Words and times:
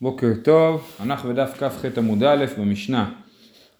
בוקר 0.00 0.32
טוב, 0.44 0.96
אנחנו 1.00 1.28
בדף 1.28 1.54
כ"ח 1.58 1.84
עמוד 1.98 2.22
א' 2.22 2.44
במשנה. 2.58 3.10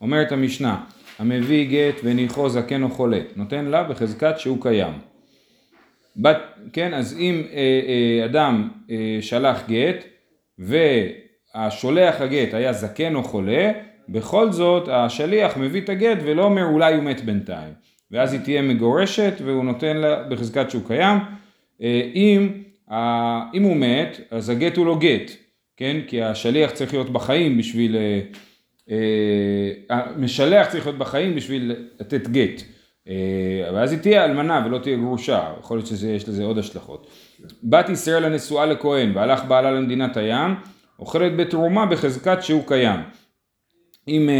אומרת 0.01 0.33
המשנה, 0.33 0.85
המביא 1.19 1.69
גט 1.69 2.01
וניחו 2.05 2.49
זקן 2.49 2.83
או 2.83 2.91
חולה, 2.91 3.21
נותן 3.37 3.65
לה 3.65 3.83
בחזקת 3.83 4.39
שהוא 4.39 4.63
קיים. 4.63 4.93
בת, 6.17 6.37
כן, 6.73 6.95
אז 6.95 7.19
אם 7.19 7.43
אה, 7.53 7.59
אה, 7.59 8.25
אדם 8.25 8.69
אה, 8.91 9.19
שלח 9.21 9.63
גט 9.69 10.05
והשולח 10.59 12.21
הגט 12.21 12.55
היה 12.55 12.73
זקן 12.73 13.15
או 13.15 13.23
חולה, 13.23 13.73
בכל 14.09 14.53
זאת 14.53 14.89
השליח 14.89 15.57
מביא 15.57 15.81
את 15.81 15.89
הגט 15.89 16.19
ולא 16.25 16.45
אומר 16.45 16.65
אולי 16.65 16.95
הוא 16.95 17.05
מת 17.05 17.21
בינתיים. 17.21 17.73
ואז 18.11 18.33
היא 18.33 18.41
תהיה 18.41 18.63
מגורשת 18.63 19.33
והוא 19.45 19.65
נותן 19.65 19.97
לה 19.97 20.23
בחזקת 20.23 20.71
שהוא 20.71 20.83
קיים. 20.87 21.19
אה, 21.83 22.11
אם, 22.15 22.53
אה, 22.91 23.43
אם 23.55 23.63
הוא 23.63 23.77
מת, 23.77 24.21
אז 24.31 24.51
הגט 24.51 24.77
הוא 24.77 24.87
לא 24.87 24.99
גט. 24.99 25.48
כן? 25.79 25.97
כי 26.07 26.23
השליח 26.23 26.71
צריך 26.71 26.93
להיות 26.93 27.11
בחיים 27.11 27.59
בשביל, 27.59 27.97
אה, 27.97 28.21
אה, 28.91 30.01
המשלח 30.15 30.67
צריך 30.67 30.87
להיות 30.87 30.99
בחיים 30.99 31.35
בשביל 31.35 31.77
לתת 32.01 32.29
גט. 32.29 32.63
אה, 33.09 33.71
ואז 33.75 33.93
היא 33.93 34.01
תהיה 34.01 34.25
אלמנה 34.25 34.63
ולא 34.67 34.79
תהיה 34.79 34.97
גרושה, 34.97 35.53
יכול 35.61 35.77
להיות 35.77 35.87
שיש 35.87 36.29
לזה 36.29 36.45
עוד 36.45 36.59
השלכות. 36.59 37.07
בת 37.65 37.89
ישראל 37.89 38.25
הנשואה 38.25 38.67
לכהן 38.67 39.17
והלך 39.17 39.45
בעלה 39.45 39.71
למדינת 39.71 40.17
הים, 40.17 40.55
אוכלת 40.99 41.37
בתרומה 41.37 41.87
בחזקת 41.87 42.39
שהוא 42.43 42.63
קיים. 42.67 43.01
אם 44.09 44.31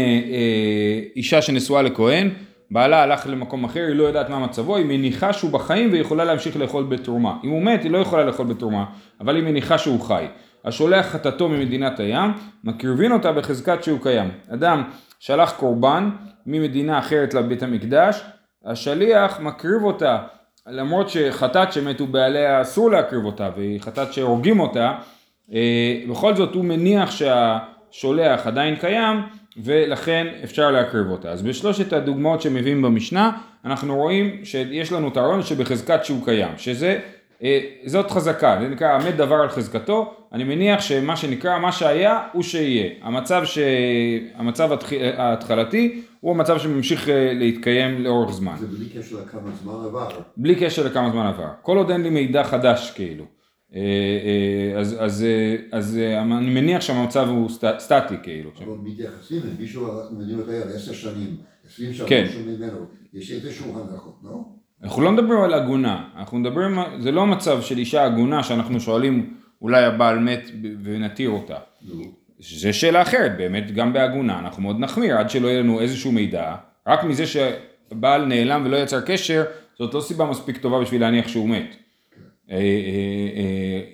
אישה 1.15 1.41
שנשואה 1.41 1.81
לכהן, 1.81 2.29
בעלה 2.71 3.03
הלך 3.03 3.27
למקום 3.27 3.63
אחר, 3.63 3.85
היא 3.87 3.95
לא 3.95 4.03
יודעת 4.03 4.29
מה 4.29 4.39
מצבו, 4.39 4.75
היא 4.75 4.85
מניחה 4.85 5.33
שהוא 5.33 5.51
בחיים 5.51 5.89
והיא 5.89 6.01
יכולה 6.01 6.23
להמשיך 6.25 6.57
לאכול 6.57 6.83
בתרומה. 6.83 7.37
אם 7.43 7.49
הוא 7.49 7.61
מת, 7.61 7.83
היא 7.83 7.91
לא 7.91 7.97
יכולה 7.97 8.23
לאכול 8.23 8.45
בתרומה, 8.45 8.85
אבל 9.21 9.35
היא 9.35 9.43
מניחה 9.43 9.77
שהוא 9.77 10.01
חי. 10.01 10.25
השולח 10.65 11.05
חטאתו 11.05 11.49
ממדינת 11.49 11.99
הים, 11.99 12.31
מקריבין 12.63 13.11
אותה 13.11 13.31
בחזקת 13.31 13.83
שהוא 13.83 13.99
קיים. 14.01 14.31
אדם 14.53 14.83
שלח 15.19 15.51
קורבן 15.51 16.09
ממדינה 16.45 16.99
אחרת 16.99 17.33
לבית 17.33 17.63
המקדש, 17.63 18.23
השליח 18.65 19.39
מקריב 19.39 19.83
אותה, 19.83 20.17
למרות 20.67 21.09
שחטאת 21.09 21.73
שמתו 21.73 22.07
בעליה 22.07 22.61
אסור 22.61 22.91
להקריב 22.91 23.25
אותה, 23.25 23.49
והיא 23.55 23.81
חטאת 23.81 24.13
שהורגים 24.13 24.59
אותה, 24.59 24.93
אה, 25.53 26.01
בכל 26.09 26.35
זאת 26.35 26.55
הוא 26.55 26.65
מניח 26.65 27.11
שהשולח 27.11 28.47
עדיין 28.47 28.75
קיים, 28.75 29.21
ולכן 29.63 30.27
אפשר 30.43 30.71
להקריב 30.71 31.07
אותה. 31.07 31.31
אז 31.31 31.41
בשלושת 31.41 31.93
הדוגמאות 31.93 32.41
שמביאים 32.41 32.81
במשנה, 32.81 33.31
אנחנו 33.65 33.95
רואים 33.95 34.45
שיש 34.45 34.91
לנו 34.91 35.07
את 35.07 35.17
הרעיון 35.17 35.43
שבחזקת 35.43 36.05
שהוא 36.05 36.25
קיים, 36.25 36.51
שזה 36.57 36.99
אה, 37.43 37.59
זאת 37.85 38.11
חזקה, 38.11 38.57
זה 38.61 38.67
נקרא 38.67 38.95
עמד 38.95 39.17
דבר 39.17 39.35
על 39.35 39.49
חזקתו, 39.49 40.13
אני 40.33 40.43
מניח 40.43 40.81
שמה 40.81 41.15
שנקרא 41.15 41.59
מה 41.59 41.71
שהיה 41.71 42.19
הוא 42.31 42.43
שיהיה, 42.43 42.89
המצב, 43.01 43.41
ש... 43.45 43.59
המצב 44.35 44.69
ההתחלתי 45.17 46.01
הוא 46.19 46.31
המצב 46.31 46.59
שממשיך 46.59 47.09
אה, 47.09 47.31
להתקיים 47.33 48.03
לאורך 48.03 48.31
זמן. 48.31 48.55
זה 48.59 48.67
בלי 48.67 48.85
קשר 48.89 49.15
לכמה 49.15 49.51
זמן 49.63 49.73
עבר. 49.85 50.09
בלי 50.37 50.55
קשר 50.55 50.85
לכמה 50.85 51.09
זמן 51.11 51.25
עבר, 51.25 51.47
כל 51.61 51.77
עוד 51.77 51.91
אין 51.91 52.03
לי 52.03 52.09
מידע 52.09 52.43
חדש 52.43 52.91
כאילו, 52.95 53.25
אז, 54.77 54.95
אז, 54.99 55.25
אז 55.71 55.99
אני 56.37 56.49
מניח 56.49 56.81
שהמצב 56.81 57.27
הוא 57.29 57.49
סט, 57.49 57.65
סטטי 57.79 58.15
כאילו. 58.23 58.49
אבל 58.57 58.73
מתייחסים 58.83 59.41
למישהו 59.45 59.87
מדהים 60.11 60.39
אותה 60.39 60.51
עשר 60.51 60.93
שנים, 60.93 61.35
עשרים 61.67 61.93
שנה 61.93 62.07
כן. 62.07 62.25
ממנו, 62.47 62.85
יש 63.13 63.31
איזשהו 63.31 63.79
הנחות, 63.79 64.19
לא? 64.23 64.43
אנחנו 64.83 65.01
לא 65.01 65.11
מדברים 65.11 65.41
על 65.41 65.53
עגונה, 65.53 66.03
אנחנו 66.17 66.37
מדברים, 66.37 66.77
זה 66.99 67.11
לא 67.11 67.25
מצב 67.25 67.61
של 67.61 67.77
אישה 67.77 68.05
עגונה 68.05 68.43
שאנחנו 68.43 68.79
שואלים 68.79 69.33
אולי 69.61 69.83
הבעל 69.83 70.19
מת 70.19 70.51
ונתיר 70.83 71.29
אותה. 71.29 71.57
זה 72.39 72.73
שאלה 72.73 73.01
אחרת, 73.01 73.37
באמת 73.37 73.71
גם 73.71 73.93
בעגונה 73.93 74.39
אנחנו 74.39 74.63
מאוד 74.63 74.79
נחמיר 74.79 75.17
עד 75.17 75.29
שלא 75.29 75.47
יהיה 75.47 75.59
לנו 75.59 75.81
איזשהו 75.81 76.11
מידע, 76.11 76.55
רק 76.87 77.03
מזה 77.03 77.23
שבעל 77.27 78.25
נעלם 78.25 78.61
ולא 78.65 78.77
יצר 78.77 79.01
קשר, 79.01 79.43
זאת 79.77 79.93
לא 79.93 80.01
סיבה 80.01 80.25
מספיק 80.25 80.57
טובה 80.57 80.81
בשביל 80.81 81.01
להניח 81.01 81.27
שהוא 81.27 81.49
מת. 81.49 81.75
אה, 82.51 82.57
אה, 82.57 82.61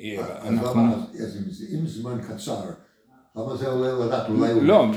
אה, 0.04 0.50
אם 1.74 1.88
זמן 1.88 2.18
קצר 2.28 2.62
למה 3.36 3.56
זה 3.56 3.70
עולה 3.70 4.06
לדעת? 4.06 4.30
אולי. 4.30 4.54
לא, 4.62 4.88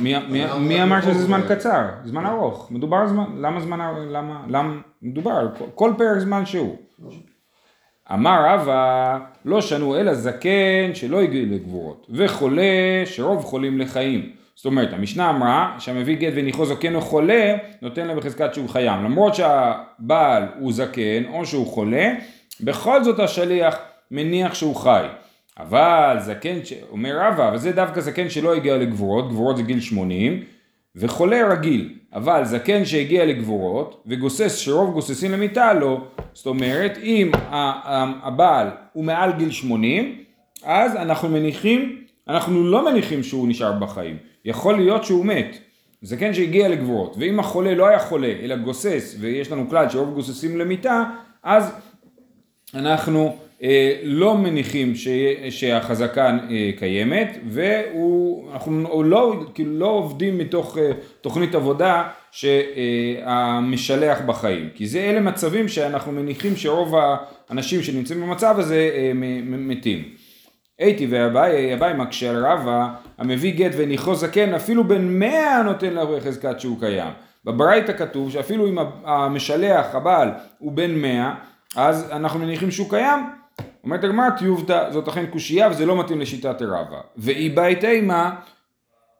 מי 0.61 0.83
אמר 0.83 1.01
שזה 1.01 1.23
זמן 1.23 1.41
קצר? 1.49 1.83
זמן 2.05 2.27
ארוך. 2.27 2.71
מדובר 2.71 2.97
על 2.97 3.09
זמן, 3.09 3.25
למה 3.39 3.61
זמן, 3.61 3.79
למה, 4.11 4.45
למה, 4.49 4.81
מדובר 5.03 5.31
על 5.31 5.49
כל 5.75 5.93
פרק 5.99 6.19
זמן 6.19 6.47
שהוא. 6.47 6.77
אמר 8.13 8.45
רבא, 8.47 9.19
לא 9.45 9.61
שנו 9.61 9.97
אלא 9.97 10.15
זקן 10.15 10.95
שלא 10.95 11.21
הגיע 11.21 11.43
לגבורות, 11.43 12.07
וחולה 12.11 13.03
שרוב 13.05 13.45
חולים 13.45 13.79
לחיים. 13.79 14.31
זאת 14.55 14.67
אומרת, 14.67 14.93
המשנה 14.93 15.31
אמרה 15.31 15.77
שהמביא 15.79 16.17
גט 16.17 16.33
וניחו 16.37 16.67
זקן 16.67 16.95
או 16.95 17.01
חולה, 17.01 17.57
נותן 17.83 18.07
לה 18.07 18.15
בחזקת 18.15 18.55
שהוא 18.55 18.69
חיים. 18.69 19.05
למרות 19.05 19.35
שהבעל 19.35 20.43
הוא 20.59 20.73
זקן 20.73 21.23
או 21.33 21.47
שהוא 21.47 21.67
חולה, 21.67 22.13
בכל 22.61 23.05
זאת 23.05 23.21
השליח 23.21 23.79
מניח 24.11 24.55
שהוא 24.55 24.77
חי. 24.77 25.07
אבל 25.59 26.17
זקן, 26.21 26.65
ש... 26.65 26.73
אומר 26.91 27.19
רבא, 27.21 27.49
אבל 27.49 27.59
זה 27.59 27.73
דווקא 27.73 28.01
זקן 28.01 28.31
שלא 28.31 28.55
הגיע 28.55 28.77
לגבורות, 28.77 29.29
גבורות 29.29 29.57
זה 29.57 29.63
גיל 29.63 29.81
80, 29.81 30.45
וחולה 30.97 31.49
רגיל, 31.53 31.95
אבל 32.15 32.45
זקן 32.45 32.85
שהגיע 32.85 33.27
לגבורות, 33.27 34.03
וגוסס 34.07 34.57
שרוב 34.57 34.93
גוססים 34.93 35.33
למיטה 35.33 35.73
לא, 35.73 36.01
זאת 36.33 36.47
אומרת, 36.47 36.99
אם 37.03 37.31
הבעל 38.23 38.71
הוא 38.93 39.05
מעל 39.05 39.33
גיל 39.33 39.51
80, 39.51 40.19
אז 40.65 40.97
אנחנו 40.97 41.29
מניחים, 41.29 42.05
אנחנו 42.29 42.65
לא 42.65 42.91
מניחים 42.91 43.23
שהוא 43.23 43.49
נשאר 43.49 43.73
בחיים, 43.73 44.17
יכול 44.45 44.77
להיות 44.77 45.05
שהוא 45.05 45.27
מת, 45.27 45.59
זקן 46.03 46.35
שהגיע 46.35 46.69
לגבורות, 46.69 47.17
ואם 47.19 47.41
החולה 47.41 47.75
לא 47.75 47.87
היה 47.87 47.99
חולה, 47.99 48.33
אלא 48.43 48.57
גוסס, 48.57 49.17
ויש 49.21 49.53
לנו 49.53 49.71
כלל 49.71 49.89
שרוב 49.89 50.15
גוססים 50.15 50.59
למיטה, 50.59 51.05
אז 51.43 51.73
אנחנו 52.75 53.37
אה, 53.63 54.01
לא 54.03 54.37
מניחים 54.37 54.95
ש, 54.95 55.09
שהחזקה 55.51 56.27
אה, 56.51 56.71
קיימת 56.79 57.39
ואנחנו 57.49 59.03
לא, 59.03 59.35
כאילו 59.55 59.79
לא 59.79 59.87
עובדים 59.87 60.39
מתוך 60.39 60.79
אה, 60.79 60.91
תוכנית 61.21 61.55
עבודה 61.55 62.09
שהמשלח 62.31 64.19
בחיים 64.27 64.69
כי 64.75 64.87
זה 64.87 64.99
אלה 64.99 65.21
מצבים 65.21 65.69
שאנחנו 65.69 66.13
מניחים 66.13 66.57
שרוב 66.57 66.95
האנשים 67.49 67.83
שנמצאים 67.83 68.21
במצב 68.21 68.55
הזה 68.59 68.91
מתים. 69.45 70.05
הייתי 70.79 71.07
ואביי, 71.11 71.75
אביי 71.75 71.95
מקשה 71.95 72.33
רבא 72.33 72.89
המביא 73.19 73.55
גט 73.55 73.73
וניחו 73.77 74.15
זקן 74.15 74.55
אפילו 74.55 74.85
בן 74.89 75.19
מאה 75.19 75.63
נותן 75.63 75.93
לה 75.93 76.05
חזקת 76.21 76.61
שהוא 76.61 76.81
קיים. 76.81 77.13
בברייתא 77.45 77.93
כתוב 77.93 78.31
שאפילו 78.31 78.69
אם 78.69 78.79
המשלח 79.05 79.95
הבעל 79.95 80.29
הוא 80.59 80.73
בן 80.73 80.95
מאה 80.95 81.35
אז 81.77 82.11
אנחנו 82.11 82.39
מניחים 82.39 82.71
שהוא 82.71 82.91
קיים. 82.91 83.21
אומרת 83.85 84.05
הגמרא 84.05 84.31
טיובתא 84.31 84.91
זאת 84.91 85.09
אכן 85.09 85.27
קושייה 85.27 85.69
וזה 85.71 85.87
לא 85.87 86.01
מתאים 86.01 86.21
לשיטת 86.21 86.63
רבא. 86.63 87.01
ואי 87.17 87.49
בית 87.49 87.85
אימה 87.85 88.35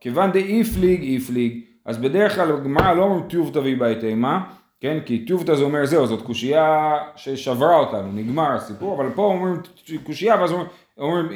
כיוון 0.01 0.33
דאיפליג 0.33 1.03
איפליג. 1.03 1.61
אז 1.85 1.99
בדרך 1.99 2.35
כלל 2.35 2.53
הגמרא 2.53 2.93
לא 2.93 3.03
אומרים 3.03 3.29
טיובתא 3.29 3.59
ואי 3.59 3.75
בית 3.75 4.05
אימה 4.05 4.41
כן? 4.81 4.99
כי 5.07 5.25
טיובתא 5.25 5.55
זה 5.55 5.63
אומר 5.63 5.87
זהו 5.87 6.07
זאת 6.07 6.23
קושייה 6.23 6.99
ששברה 7.17 7.77
אותנו 7.77 8.13
נגמר 8.13 8.53
הסיפור 8.53 8.95
אבל 8.95 9.11
פה 9.15 9.23
אומרים 9.23 9.57
קושייה 10.05 10.37
ואז 10.37 10.53
אומרים, 10.53 10.69
אומרים 10.99 11.27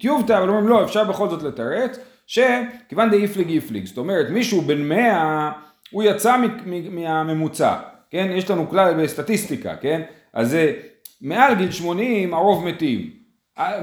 טיובתא 0.00 0.38
אבל 0.38 0.48
אומרים 0.48 0.68
לא 0.68 0.84
אפשר 0.84 1.04
בכל 1.04 1.28
זאת 1.28 1.42
לתרץ 1.42 1.98
שכיוון 2.26 3.10
דאיפליג 3.10 3.50
איפליג. 3.50 3.86
זאת 3.86 3.98
אומרת 3.98 4.30
מישהו 4.30 4.60
בן 4.60 4.88
מאה 4.88 5.52
הוא 5.90 6.02
יצא 6.02 6.36
מהממוצע 6.90 7.74
כן? 8.10 8.30
יש 8.34 8.50
לנו 8.50 8.68
כלל 8.68 9.02
בסטטיסטיקה 9.02 9.76
כן 9.76 10.02
אז 10.34 10.50
זה 10.50 10.72
מעל 11.20 11.54
גיל 11.54 11.70
80 11.70 12.34
הרוב 12.34 12.64
מתים. 12.64 13.10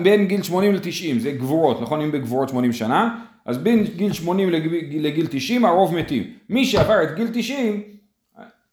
בין 0.04 0.28
גיל 0.28 0.44
80 0.44 0.74
ל-90 0.74 1.20
זה 1.20 1.32
גבורות, 1.32 1.82
נכון? 1.82 2.02
אם 2.02 2.12
בגבורות 2.12 2.50
80 2.50 2.74
שנה, 2.74 3.26
אז 3.46 3.58
בין 3.58 3.84
גיל 3.96 4.14
80 4.14 4.50
לגיל, 4.50 5.06
לגיל 5.06 5.28
90 5.30 5.66
הרוב 5.66 5.96
מתים. 5.96 6.24
מי 6.50 6.66
שעבר 6.66 7.04
את 7.04 7.16
גיל 7.16 7.28
90 7.34 7.82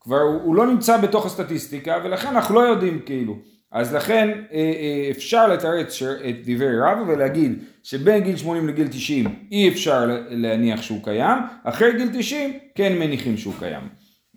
כבר 0.00 0.20
הוא, 0.20 0.40
הוא 0.42 0.54
לא 0.54 0.66
נמצא 0.66 0.96
בתוך 0.96 1.26
הסטטיסטיקה 1.26 1.96
ולכן 2.04 2.28
אנחנו 2.28 2.54
לא 2.54 2.60
יודעים 2.60 3.00
כאילו. 3.06 3.38
אז 3.72 3.94
לכן 3.94 4.28
אה, 4.28 4.58
אה, 4.58 5.10
אפשר 5.10 5.48
לתרץ 5.48 6.02
את 6.02 6.34
דברי 6.44 6.80
רב 6.80 6.98
ולהגיד 7.08 7.58
שבין 7.82 8.24
גיל 8.24 8.36
80 8.36 8.68
לגיל 8.68 8.88
90 8.88 9.26
אי 9.52 9.68
אפשר 9.68 10.24
להניח 10.30 10.82
שהוא 10.82 11.04
קיים, 11.04 11.38
אחרי 11.64 11.96
גיל 11.96 12.08
90 12.12 12.58
כן 12.74 12.98
מניחים 12.98 13.36
שהוא 13.36 13.54
קיים. 13.58 13.88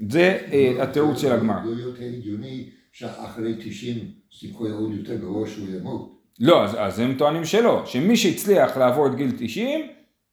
זה 0.10 0.38
אה, 0.52 0.84
התירוץ 0.84 1.22
של 1.22 1.32
הגמרא. 1.32 1.60
שאחרי 2.92 3.54
90 3.60 3.98
סיכוי 4.40 4.72
עוד 4.72 4.92
יותר 4.94 5.16
גרוע 5.16 5.48
שהוא 5.48 5.68
ימות. 5.80 6.22
לא, 6.40 6.64
אז, 6.64 6.76
אז 6.80 7.00
הם 7.00 7.16
טוענים 7.18 7.46
שלא, 7.46 7.84
שמי 7.86 8.18
שהצליח 8.18 8.78
לעבור 8.78 9.08
את 9.08 9.16
גיל 9.16 9.32
90, 9.38 9.88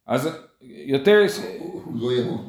אז 0.06 0.28
יותר... 0.60 1.24
הוא 1.58 2.00
לא 2.00 2.12
ימות. 2.12 2.40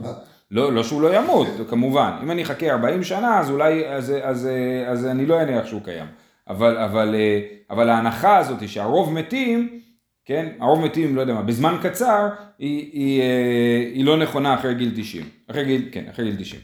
לא, 0.51 0.73
לא 0.73 0.83
שהוא 0.83 1.01
לא 1.01 1.15
ימות, 1.17 1.47
כמובן. 1.69 2.11
אם 2.23 2.31
אני 2.31 2.43
אחכה 2.43 2.71
40 2.71 3.03
שנה, 3.03 3.39
אז 3.39 3.49
אולי, 3.49 3.87
אז, 3.87 4.09
אז, 4.09 4.21
אז, 4.23 4.49
אז 4.87 5.05
אני 5.05 5.25
לא 5.25 5.41
אניח 5.41 5.65
שהוא 5.65 5.81
קיים. 5.81 6.07
אבל, 6.47 6.77
אבל, 6.77 7.15
אבל 7.69 7.89
ההנחה 7.89 8.37
הזאת 8.37 8.69
שהרוב 8.69 9.13
מתים, 9.13 9.79
כן? 10.25 10.51
הרוב 10.59 10.85
מתים, 10.85 11.15
לא 11.15 11.21
יודע 11.21 11.33
מה, 11.33 11.41
בזמן 11.41 11.77
קצר, 11.83 12.29
היא, 12.59 12.89
היא, 12.93 13.21
אה, 13.21 13.91
היא 13.93 14.05
לא 14.05 14.17
נכונה 14.17 14.55
אחרי 14.55 14.75
גיל 14.75 14.91
90. 14.95 15.25
אחרי 15.47 15.65
גיל, 15.65 15.89
כן, 15.91 16.05
אחרי 16.09 16.25
גיל 16.25 16.35
90. 16.41 16.61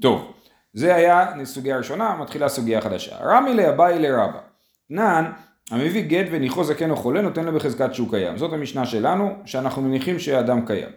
טוב, 0.00 0.32
זה 0.72 0.94
היה 0.94 1.26
סוגיה 1.44 1.76
ראשונה, 1.76 2.16
מתחילה 2.20 2.48
סוגיה 2.48 2.80
חדשה. 2.80 3.16
רמי 3.24 3.54
לאביי 3.54 3.98
לרבא. 3.98 4.38
תנן, 4.88 5.24
המביא 5.70 6.02
גט 6.02 6.26
וניחו 6.30 6.64
זקן 6.64 6.90
או 6.90 6.96
חולה 6.96 7.22
נותן 7.22 7.44
לו 7.44 7.52
בחזקת 7.52 7.94
שהוא 7.94 8.10
קיים. 8.10 8.38
זאת 8.38 8.52
המשנה 8.52 8.86
שלנו, 8.86 9.32
שאנחנו 9.44 9.82
מניחים 9.82 10.18
שהאדם 10.18 10.66
קיים. 10.66 10.88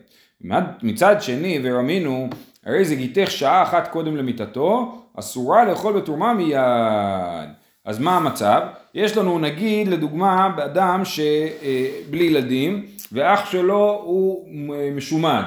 מצד 0.83 1.21
שני, 1.21 1.59
ורמינו, 1.63 2.29
הרי 2.65 2.85
זה 2.85 2.95
גיתך 2.95 3.31
שעה 3.31 3.63
אחת 3.63 3.87
קודם 3.87 4.17
למיטתו, 4.17 5.01
אסורה 5.19 5.65
לאכול 5.65 5.93
בתרומה 5.93 6.33
מיד. 6.33 7.49
אז 7.85 7.99
מה 7.99 8.17
המצב? 8.17 8.61
יש 8.93 9.17
לנו 9.17 9.39
נגיד 9.39 9.87
לדוגמה 9.87 10.49
אדם 10.65 11.01
שבלי 11.05 12.23
ילדים 12.23 12.85
ואח 13.11 13.45
שלו 13.45 14.01
הוא 14.03 14.47
משומד 14.95 15.43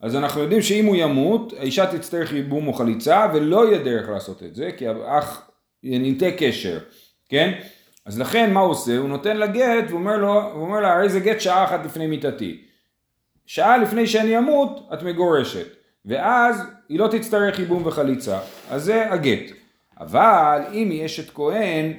אז 0.00 0.16
אנחנו 0.16 0.40
יודעים 0.40 0.62
שאם 0.62 0.84
הוא 0.84 0.96
ימות 0.96 1.52
האישה 1.58 1.96
תצטרך 1.96 2.32
ייבום 2.32 2.68
או 2.68 2.72
חליצה 2.72 3.26
ולא 3.34 3.68
יהיה 3.68 3.84
דרך 3.84 4.08
לעשות 4.08 4.42
את 4.42 4.54
זה 4.54 4.70
כי 4.76 4.86
האח 4.88 5.50
ינטה 5.82 6.26
קשר 6.38 6.78
כן? 7.28 7.60
אז 8.06 8.20
לכן 8.20 8.52
מה 8.52 8.60
הוא 8.60 8.70
עושה? 8.70 8.96
הוא 8.96 9.08
נותן 9.08 9.36
לה 9.36 9.46
גט 9.46 9.90
ואומר, 9.90 10.16
לו, 10.16 10.50
ואומר 10.54 10.80
לה 10.80 10.92
הרי 10.92 11.08
זה 11.08 11.20
גט 11.20 11.40
שעה 11.40 11.64
אחת 11.64 11.84
לפני 11.84 12.06
מיתתי 12.06 12.64
שעה 13.48 13.78
לפני 13.78 14.06
שאני 14.06 14.38
אמות 14.38 14.88
את 14.92 15.02
מגורשת. 15.02 15.66
ואז 16.04 16.62
היא 16.88 16.98
לא 16.98 17.08
תצטרך 17.08 17.58
ייבום 17.58 17.86
וחליצה. 17.86 18.40
אז 18.70 18.84
זה 18.84 19.12
הגט. 19.12 19.52
אבל 20.00 20.62
אם 20.72 20.90
היא 20.90 21.06
אשת 21.06 21.34
כהן, 21.34 21.92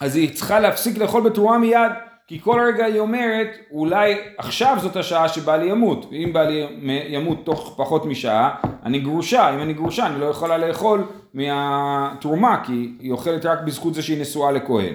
אז 0.00 0.16
היא 0.16 0.34
צריכה 0.34 0.60
להפסיק 0.60 0.98
לאכול 0.98 1.30
בתרומה 1.30 1.58
מיד, 1.58 1.92
כי 2.32 2.40
כל 2.40 2.60
רגע 2.66 2.84
היא 2.84 3.00
אומרת, 3.00 3.48
אולי 3.70 4.14
עכשיו 4.38 4.76
זאת 4.80 4.96
השעה 4.96 5.28
שבעלי 5.28 5.70
ימות, 5.70 6.06
ואם 6.10 6.32
בעלי 6.32 6.66
ימות 7.08 7.38
תוך 7.44 7.74
פחות 7.76 8.06
משעה, 8.06 8.54
אני 8.84 9.00
גרושה, 9.00 9.54
אם 9.54 9.62
אני 9.62 9.72
גרושה 9.72 10.06
אני 10.06 10.20
לא 10.20 10.26
יכולה 10.26 10.58
לאכול 10.58 11.04
מהתרומה, 11.34 12.64
כי 12.64 12.92
היא 13.00 13.12
אוכלת 13.12 13.46
רק 13.46 13.58
בזכות 13.60 13.94
זה 13.94 14.02
שהיא 14.02 14.20
נשואה 14.20 14.52
לכהן, 14.52 14.94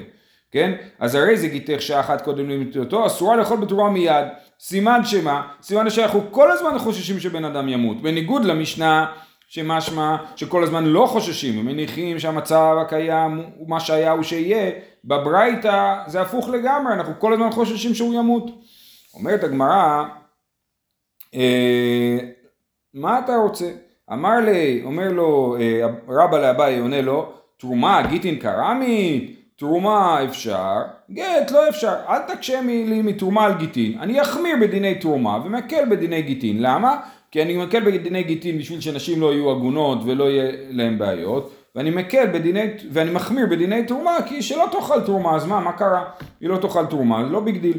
כן? 0.51 0.74
אז 1.00 1.16
הרי 1.16 1.38
זה 1.38 1.48
גיתך 1.48 1.81
שעה 1.81 2.00
אחת 2.00 2.22
קודם 2.22 2.50
למיטותו, 2.50 3.06
אסורה 3.06 3.36
לאכול 3.36 3.57
בתרומה 3.57 3.90
מיד, 3.90 4.25
סימן 4.60 5.06
שמה? 5.06 5.42
סימן 5.62 5.90
שאנחנו 5.90 6.24
כל 6.31 6.51
הזמן 6.51 6.80
חוששים 6.80 7.19
שבן 7.19 7.45
אדם 7.45 7.69
ימות, 7.69 8.01
בניגוד 8.01 8.45
למשנה 8.45 9.06
שמשמע 9.48 10.16
שכל 10.36 10.64
הזמן 10.64 10.86
לא 10.86 11.06
חוששים, 11.06 11.60
הם 11.60 11.66
מניחים 11.66 12.20
שהמצב 12.20 12.76
הקיים 12.82 13.44
הוא 13.58 13.70
מה 13.70 13.80
שהיה 13.80 14.12
הוא 14.12 14.24
שיהיה, 14.24 14.72
בברייתא 15.06 16.04
זה 16.08 16.22
הפוך 16.22 16.50
לגמרי, 16.50 16.94
אנחנו 16.94 17.14
כל 17.20 17.34
הזמן 17.34 17.52
חוששים 17.52 17.96
שהוא 17.96 18.14
ימות. 18.14 18.52
אומרת 19.14 19.44
הגמרא, 19.44 20.04
אה, 21.36 22.18
מה 22.94 23.20
אתה 23.20 23.36
רוצה? 23.36 23.72
אמר 24.14 24.40
לי, 24.40 24.82
אומר 24.86 25.12
לו 25.12 25.58
אה, 25.60 25.88
רבא 26.08 26.40
לאביי, 26.40 26.80
עונה 26.80 27.02
לו, 27.02 27.34
תרומה 27.58 28.02
גיטין 28.10 28.36
קרמית, 28.36 29.38
תרומה 29.56 30.24
אפשר, 30.24 30.82
גט 31.12 31.52
לא 31.52 31.70
אפשר, 31.70 31.96
אל 32.10 32.20
תקשה 32.20 32.62
לי 32.62 33.02
מתרומה 33.02 33.46
על 33.46 33.54
גיטין, 33.54 34.00
אני 34.00 34.22
אחמיר 34.22 34.56
בדיני 34.62 34.96
תרומה 34.96 35.40
ומקל 35.46 35.86
בדיני 35.90 36.22
גיטין, 36.22 36.62
למה? 36.62 37.00
כי 37.32 37.42
אני 37.42 37.58
מקל 37.58 37.86
בדיני 37.86 38.24
גיטין 38.24 38.58
בשביל 38.58 38.82
שנשים 38.82 39.22
לא 39.22 39.34
יהיו 39.34 39.52
עגונות 39.52 39.98
ולא 40.06 40.24
יהיה 40.24 40.52
להם 40.70 41.00
בעיות, 41.00 41.54
ואני 41.76 41.90
מקל 41.90 42.26
בדיני, 42.34 42.62
ואני 42.92 43.12
מחמיר 43.12 43.46
בדיני 43.52 43.86
תרומה, 43.86 44.18
כי 44.30 44.42
שלא 44.42 44.66
תאכל 44.72 45.02
תרומה, 45.02 45.36
אז 45.36 45.46
מה, 45.46 45.60
מה 45.60 45.72
קרה? 45.72 46.12
היא 46.40 46.50
לא 46.50 46.58
תאכל 46.58 46.86
תרומה, 46.86 47.24
לא 47.24 47.40
big 47.40 47.58
deal. 47.58 47.78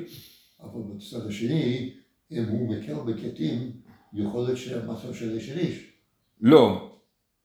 אבל 0.62 0.81
בצד 0.95 1.27
השני, 1.29 1.91
אם 2.33 2.45
הוא 2.49 2.77
מקל 2.77 2.95
בגיטין, 2.95 3.71
יכול 4.15 4.45
להיות 4.45 4.59
שהמצב 4.59 5.15
של 5.15 5.35
אשת 5.35 5.50
איש. 5.50 5.93
לא, 6.41 6.91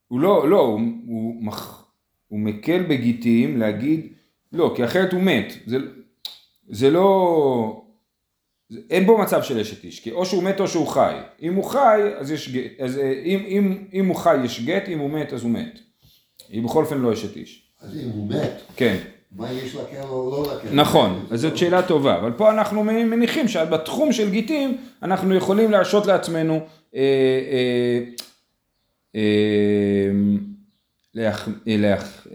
הוא 0.07 0.19
לא, 0.19 0.49
לא, 0.49 0.59
הוא, 0.59 0.81
הוא, 1.07 1.43
מח, 1.43 1.91
הוא 2.27 2.39
מקל 2.39 2.83
בגיטין 2.83 3.59
להגיד, 3.59 4.07
לא, 4.53 4.73
כי 4.75 4.85
אחרת 4.85 5.13
הוא 5.13 5.21
מת, 5.21 5.53
זה, 5.65 5.77
זה 6.67 6.89
לא... 6.89 7.82
אין 8.89 9.05
בו 9.05 9.17
מצב 9.17 9.43
של 9.43 9.59
אשת 9.59 9.83
איש, 9.83 9.99
כי 9.99 10.11
או 10.11 10.25
שהוא 10.25 10.43
מת 10.43 10.59
או 10.59 10.67
שהוא 10.67 10.87
חי. 10.87 11.13
אם 11.41 11.53
הוא 11.53 11.63
חי, 11.63 12.01
אז 12.17 12.31
יש 12.31 12.49
גט, 12.49 12.79
אז 12.79 12.97
אה, 12.97 13.21
אם, 13.25 13.43
אם, 13.47 13.77
אם 13.93 14.07
הוא 14.07 14.15
חי 14.15 14.45
יש 14.45 14.65
גט, 14.65 14.89
אם 14.89 14.99
הוא 14.99 15.09
מת 15.09 15.33
אז 15.33 15.43
הוא 15.43 15.51
מת. 15.51 15.79
היא 16.49 16.63
בכל 16.63 16.83
אופן 16.83 16.97
לא 16.97 17.13
אשת 17.13 17.35
איש. 17.35 17.69
אז 17.81 17.95
אם 17.95 18.09
הוא 18.09 18.29
מת, 18.29 18.61
כן. 18.75 18.97
מה 19.35 19.51
יש 19.51 19.75
לקל 19.75 20.03
או 20.09 20.31
לא 20.31 20.55
לקל? 20.55 20.75
נכון, 20.75 21.25
אז 21.31 21.41
זאת 21.41 21.57
שאלה 21.57 21.81
טובה, 21.81 22.17
אבל 22.17 22.31
פה 22.31 22.51
אנחנו 22.51 22.83
מניחים 22.83 23.47
שבתחום 23.47 24.11
של 24.11 24.29
גיטים 24.29 24.77
אנחנו 25.03 25.35
יכולים 25.35 25.71
להרשות 25.71 26.05
לעצמנו 26.05 26.59
אה, 26.95 27.01
אה, 29.15 29.15
אה, 29.15 29.21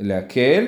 להקל, 0.01 0.67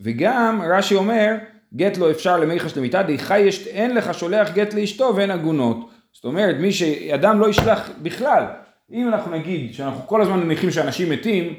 וגם 0.00 0.62
רש"י 0.62 0.94
אומר 0.94 1.34
גט 1.74 1.96
לא 1.96 2.10
אפשר 2.10 2.36
למיחש 2.36 2.76
למיתה, 2.76 3.02
דהיכי 3.02 3.38
יש 3.38 3.66
אין 3.66 3.94
לך 3.94 4.14
שולח 4.14 4.50
גט 4.50 4.74
לאשתו 4.74 5.12
ואין 5.16 5.30
עגונות. 5.30 5.90
זאת 6.12 6.24
אומרת, 6.24 6.56
מי 6.56 6.72
שאדם 6.72 7.40
לא 7.40 7.48
ישלח 7.48 7.90
בכלל, 8.02 8.44
אם 8.92 9.08
אנחנו 9.08 9.30
נגיד 9.30 9.74
שאנחנו 9.74 10.06
כל 10.06 10.22
הזמן 10.22 10.40
מניחים 10.40 10.70
שאנשים 10.70 11.10
מתים, 11.10 11.54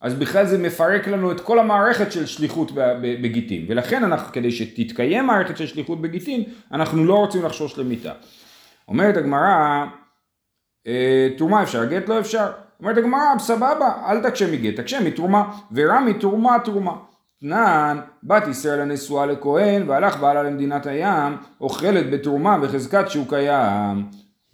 אז 0.00 0.14
בכלל 0.14 0.46
זה 0.46 0.58
מפרק 0.58 1.08
לנו 1.08 1.32
את 1.32 1.40
כל 1.40 1.58
המערכת 1.58 2.12
של 2.12 2.26
שליחות 2.26 2.72
בגיטין, 3.02 3.66
ולכן 3.68 4.04
אנחנו, 4.04 4.32
כדי 4.32 4.50
שתתקיים 4.50 5.26
מערכת 5.26 5.56
של 5.56 5.66
שליחות 5.66 6.00
בגיטין, 6.00 6.44
אנחנו 6.72 7.04
לא 7.04 7.14
רוצים 7.14 7.42
לחשוש 7.44 7.78
למיתה. 7.78 8.12
אומרת 8.88 9.16
הגמרא, 9.16 9.84
אה, 10.86 11.28
תרומה 11.36 11.62
אפשר, 11.62 11.84
גט 11.84 12.08
לא 12.08 12.20
אפשר. 12.20 12.50
אומרת 12.80 12.96
הגמרא, 12.96 13.38
סבבה, 13.38 13.92
אל 14.06 14.22
תקשה 14.22 14.52
מגט, 14.52 14.76
תקשה 14.76 15.00
מתרומה, 15.00 15.58
ורע 15.72 16.00
מתרומה 16.00 16.56
תרומה. 16.64 16.94
אתנן, 17.38 18.00
בת 18.22 18.48
ישראל 18.48 18.80
הנשואה 18.80 19.26
לכהן, 19.26 19.88
והלך 19.88 20.20
בעלה 20.20 20.42
למדינת 20.42 20.86
הים, 20.86 21.36
אוכלת 21.60 22.10
בתרומה 22.10 22.58
בחזקת 22.58 23.10
שהוא 23.10 23.26
קיים. 23.28 24.04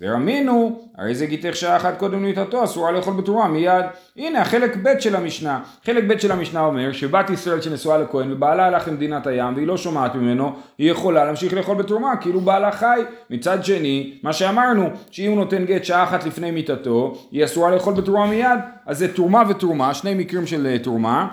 ורמינו, 0.00 0.80
הרי 0.98 1.14
זה 1.14 1.26
גיתך 1.26 1.56
שעה 1.56 1.76
אחת 1.76 1.98
קודם 1.98 2.22
למיטתו, 2.22 2.64
אסורה 2.64 2.90
לאכול 2.92 3.14
בתרומה 3.14 3.48
מיד. 3.48 3.84
הנה 4.16 4.42
החלק 4.42 4.76
ב' 4.82 4.98
של 4.98 5.16
המשנה. 5.16 5.60
חלק 5.84 6.04
ב' 6.04 6.18
של 6.18 6.32
המשנה 6.32 6.60
אומר 6.60 6.92
שבת 6.92 7.30
ישראל 7.30 7.60
שנשואה 7.60 7.98
לכהן 7.98 8.32
ובעלה 8.32 8.66
הלך 8.66 8.88
למדינת 8.88 9.26
הים 9.26 9.54
והיא 9.54 9.66
לא 9.66 9.76
שומעת 9.76 10.14
ממנו, 10.14 10.52
היא 10.78 10.90
יכולה 10.90 11.24
להמשיך 11.24 11.54
לאכול 11.54 11.76
בתרומה 11.76 12.16
כאילו 12.16 12.40
בעלה 12.40 12.72
חי. 12.72 13.00
מצד 13.30 13.64
שני, 13.64 14.18
מה 14.22 14.32
שאמרנו, 14.32 14.90
שאם 15.10 15.30
הוא 15.30 15.36
נותן 15.36 15.64
גט 15.64 15.84
שעה 15.84 16.02
אחת 16.02 16.26
לפני 16.26 16.50
מיטתו, 16.50 17.14
היא 17.30 17.44
אסורה 17.44 17.70
לאכול 17.70 17.94
בתרומה 17.94 18.26
מיד, 18.26 18.58
אז 18.86 18.98
זה 18.98 19.14
תרומה 19.14 19.42
ותרומה, 19.48 19.94
שני 19.94 20.14
מקרים 20.14 20.46
של 20.46 20.66
אה, 20.66 20.78
תרומה, 20.78 21.28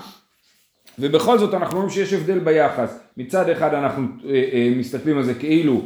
ובכל 0.99 1.37
זאת 1.37 1.53
אנחנו 1.53 1.75
רואים 1.75 1.89
שיש 1.89 2.13
הבדל 2.13 2.39
ביחס. 2.39 2.99
מצד 3.17 3.49
אחד 3.49 3.73
אנחנו 3.73 4.07
אה, 4.25 4.49
אה, 4.53 4.73
מסתכלים 4.77 5.17
על 5.17 5.23
זה 5.23 5.33
כאילו 5.33 5.81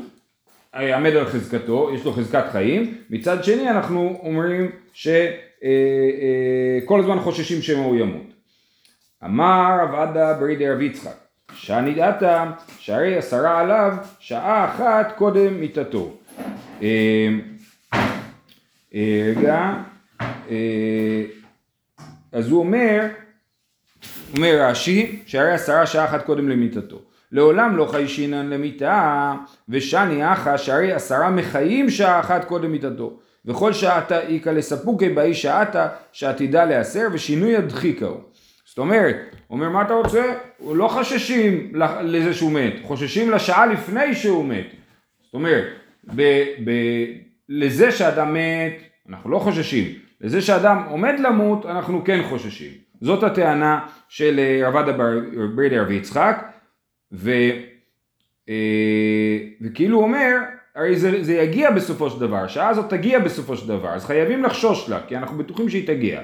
אה, 0.75 0.97
עמד 0.97 1.15
על 1.15 1.25
חזקתו, 1.25 1.89
יש 1.93 2.05
לו 2.05 2.13
חזקת 2.13 2.43
חיים, 2.51 2.97
מצד 3.09 3.43
שני 3.43 3.69
אנחנו 3.69 4.19
אומרים 4.23 4.71
שכל 4.93 6.99
הזמן 6.99 7.19
חוששים 7.19 7.61
שמא 7.61 7.79
הוא 7.79 7.95
ימות. 7.95 8.33
אמר 9.25 9.77
רב 9.81 9.95
עדה 9.95 10.33
ברידי 10.33 10.69
רב 10.69 10.81
יצחק, 10.81 11.15
שאני 11.53 11.93
דעתה 11.93 12.51
שהרי 12.79 13.17
עשרה 13.17 13.59
עליו 13.59 13.93
שעה 14.19 14.65
אחת 14.65 15.13
קודם 15.17 15.59
מיתתו. 15.59 16.17
רגע, 18.93 19.73
אז 22.31 22.49
הוא 22.49 22.59
אומר 22.59 23.07
אומר 24.35 24.61
רש"י, 24.61 25.19
שהרי 25.25 25.51
עשרה 25.51 25.85
שעה 25.85 26.05
אחת 26.05 26.25
קודם 26.25 26.49
למיתתו. 26.49 27.01
לעולם 27.31 27.77
לא 27.77 27.85
חיישינן 27.85 28.49
למיתה, 28.49 29.33
ושני 29.69 30.33
אחא 30.33 30.57
שהרי 30.57 30.91
עשרה 30.91 31.29
מחיים 31.29 31.89
שעה 31.89 32.19
אחת 32.19 32.45
קודם 32.45 32.71
מיתתו. 32.71 33.19
וכל 33.45 33.73
שעתה 33.73 34.19
איכא 34.19 34.49
לספוקי 34.49 35.09
באי 35.09 35.33
שעתה 35.33 35.87
שעתידה 36.11 36.65
להיאסר 36.65 37.07
ושינוי 37.13 37.55
הדחיקה 37.55 38.05
הוא. 38.05 38.19
זאת 38.65 38.77
אומרת, 38.77 39.15
אומר 39.49 39.69
מה 39.69 39.81
אתה 39.81 39.93
רוצה? 39.93 40.33
לא 40.73 40.87
חששים 40.87 41.71
לזה 42.03 42.33
שהוא 42.33 42.51
מת, 42.51 42.73
חוששים 42.83 43.31
לשעה 43.31 43.65
לפני 43.65 44.15
שהוא 44.15 44.45
מת. 44.45 44.65
זאת 45.23 45.33
אומרת, 45.33 45.63
ב- 46.15 46.45
ב- 46.63 47.05
לזה 47.49 47.91
שאדם 47.91 48.33
מת, 48.33 48.73
אנחנו 49.09 49.29
לא 49.29 49.39
חוששים. 49.39 49.85
לזה 50.21 50.41
שאדם 50.41 50.83
עומד 50.89 51.13
למות, 51.19 51.65
אנחנו 51.65 52.03
כן 52.03 52.19
חוששים. 52.29 52.71
זאת 53.01 53.23
הטענה 53.23 53.79
של 54.09 54.39
אה, 54.39 54.69
רב 54.69 54.91
ברדי 55.55 55.79
רבי 55.79 55.93
יצחק, 55.93 56.45
ו, 57.11 57.31
אה, 58.49 59.37
וכאילו 59.61 59.97
הוא 59.97 60.03
אומר, 60.03 60.37
הרי 60.75 60.95
זה, 60.95 61.23
זה 61.23 61.33
יגיע 61.33 61.71
בסופו 61.71 62.09
של 62.09 62.19
דבר, 62.19 62.37
השעה 62.37 62.69
הזאת 62.69 62.89
תגיע 62.89 63.19
בסופו 63.19 63.57
של 63.57 63.67
דבר, 63.67 63.89
אז 63.89 64.05
חייבים 64.05 64.43
לחשוש 64.43 64.89
לה, 64.89 64.99
כי 65.07 65.17
אנחנו 65.17 65.37
בטוחים 65.37 65.69
שהיא 65.69 65.87
תגיע. 65.87 66.21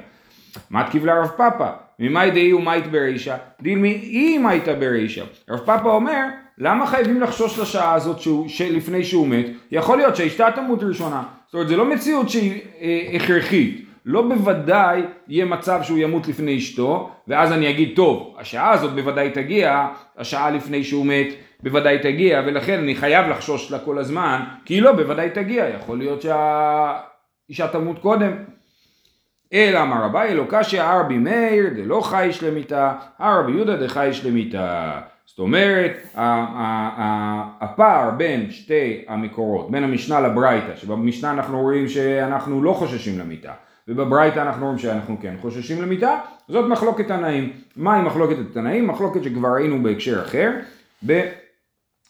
מתקיב 0.71 1.05
לרב 1.05 1.27
פאפא, 1.37 1.69
ממאי 1.99 2.31
דאי 2.31 2.53
ומאית 2.53 2.87
ברישא, 2.87 3.35
דילמי 3.61 3.93
אי 3.93 4.37
מאיתא 4.37 4.73
ברישא. 4.73 5.23
רב 5.49 5.59
פאפא 5.59 5.87
אומר, 5.87 6.25
למה 6.57 6.87
חייבים 6.87 7.21
לחשוש 7.21 7.59
לשעה 7.59 7.93
הזאת 7.93 8.19
שהוא, 8.19 8.47
לפני 8.71 9.03
שהוא 9.03 9.27
מת? 9.27 9.45
יכול 9.71 9.97
להיות 9.97 10.15
שהאשתה 10.15 10.47
תמות 10.55 10.83
ראשונה. 10.83 11.23
זאת 11.45 11.53
אומרת, 11.53 11.67
זה 11.67 11.77
לא 11.77 11.89
מציאות 11.89 12.29
שהיא 12.29 12.61
אה, 12.81 13.09
הכרחית. 13.15 13.86
לא 14.09 14.21
בוודאי 14.21 15.01
יהיה 15.27 15.45
מצב 15.45 15.79
שהוא 15.83 15.97
ימות 15.97 16.27
לפני 16.27 16.57
אשתו, 16.57 17.11
ואז 17.27 17.51
אני 17.51 17.69
אגיד, 17.69 17.93
טוב, 17.95 18.35
השעה 18.39 18.71
הזאת 18.71 18.93
בוודאי 18.93 19.29
תגיע, 19.29 19.87
השעה 20.17 20.51
לפני 20.51 20.83
שהוא 20.83 21.05
מת 21.05 21.27
בוודאי 21.63 21.99
תגיע, 21.99 22.41
ולכן 22.45 22.79
אני 22.79 22.95
חייב 22.95 23.27
לחשוש 23.27 23.71
לה 23.71 23.79
כל 23.79 23.97
הזמן, 23.97 24.41
כי 24.65 24.73
היא 24.73 24.81
לא 24.81 24.91
בוודאי 24.91 25.29
תגיע, 25.29 25.65
יכול 25.69 25.97
להיות 25.97 26.21
שהאישה 26.21 27.67
תמות 27.67 27.99
קודם. 27.99 28.31
אלא 29.53 29.81
אמר 29.81 30.03
רבי 30.03 30.19
אלוקשיא 30.19 30.81
ארבי 30.81 31.17
מאיר 31.17 31.69
דלא 31.75 32.01
חייש 32.01 32.43
למיתה, 32.43 32.93
ארבי 33.21 33.51
יהודה 33.51 33.75
דחייש 33.75 34.25
למיתה. 34.25 34.99
זאת 35.25 35.39
אומרת, 35.39 35.97
הפער 37.61 38.11
בין 38.17 38.51
שתי 38.51 39.05
המקורות, 39.07 39.71
בין 39.71 39.83
המשנה 39.83 40.19
לברייתא, 40.19 40.75
שבמשנה 40.75 41.31
אנחנו 41.31 41.61
רואים 41.61 41.87
שאנחנו 41.87 42.63
לא 42.63 42.73
חוששים 42.73 43.19
למיתה, 43.19 43.51
ובברייתא 43.87 44.39
אנחנו 44.39 44.65
רואים 44.65 44.79
שאנחנו 44.79 45.17
כן 45.21 45.35
חוששים 45.41 45.81
למיתה, 45.81 46.15
זאת 46.47 46.65
מחלוקת 46.69 47.07
תנאים. 47.07 47.51
מהי 47.75 48.01
מחלוקת 48.01 48.35
התנאים? 48.39 48.87
מחלוקת 48.87 49.23
שכבר 49.23 49.49
ראינו 49.49 49.83
בהקשר 49.83 50.21
אחר, 50.21 50.51
ב... 51.05 51.21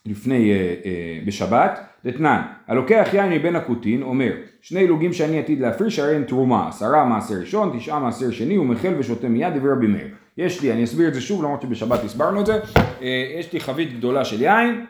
לפני, 0.06 0.54
uh, 0.54 0.84
uh, 0.84 1.28
בשבת, 1.28 1.80
דתנן, 2.06 2.42
הלוקח 2.68 3.10
יין 3.14 3.34
מבין 3.34 3.56
הקוטין 3.56 4.02
אומר, 4.02 4.32
שני 4.62 4.88
לוגים 4.88 5.14
שאני 5.14 5.40
עתיד 5.40 5.62
להפריש 5.62 6.00
הרי 6.00 6.16
הם 6.16 6.24
תרומה, 6.24 6.68
עשרה 6.68 7.06
מעשר 7.06 7.36
ראשון, 7.36 7.78
תשעה 7.78 8.00
מעשר 8.00 8.32
שני, 8.32 8.58
ומחל 8.58 8.94
ושותה 8.98 9.30
מיד, 9.30 9.54
דבר 9.54 9.72
רבי 9.72 9.88
מאיר. 9.88 10.08
יש 10.38 10.62
לי, 10.62 10.74
אני 10.74 10.84
אסביר 10.84 11.08
את 11.08 11.14
זה 11.14 11.22
שוב 11.22 11.44
למרות 11.44 11.62
שבשבת 11.62 12.04
הסברנו 12.04 12.42
את 12.42 12.46
זה, 12.46 12.60
uh, 12.60 13.04
יש 13.40 13.54
לי 13.54 13.60
חבית 13.60 13.98
גדולה 13.98 14.26
של 14.26 14.42
יין, 14.42 14.86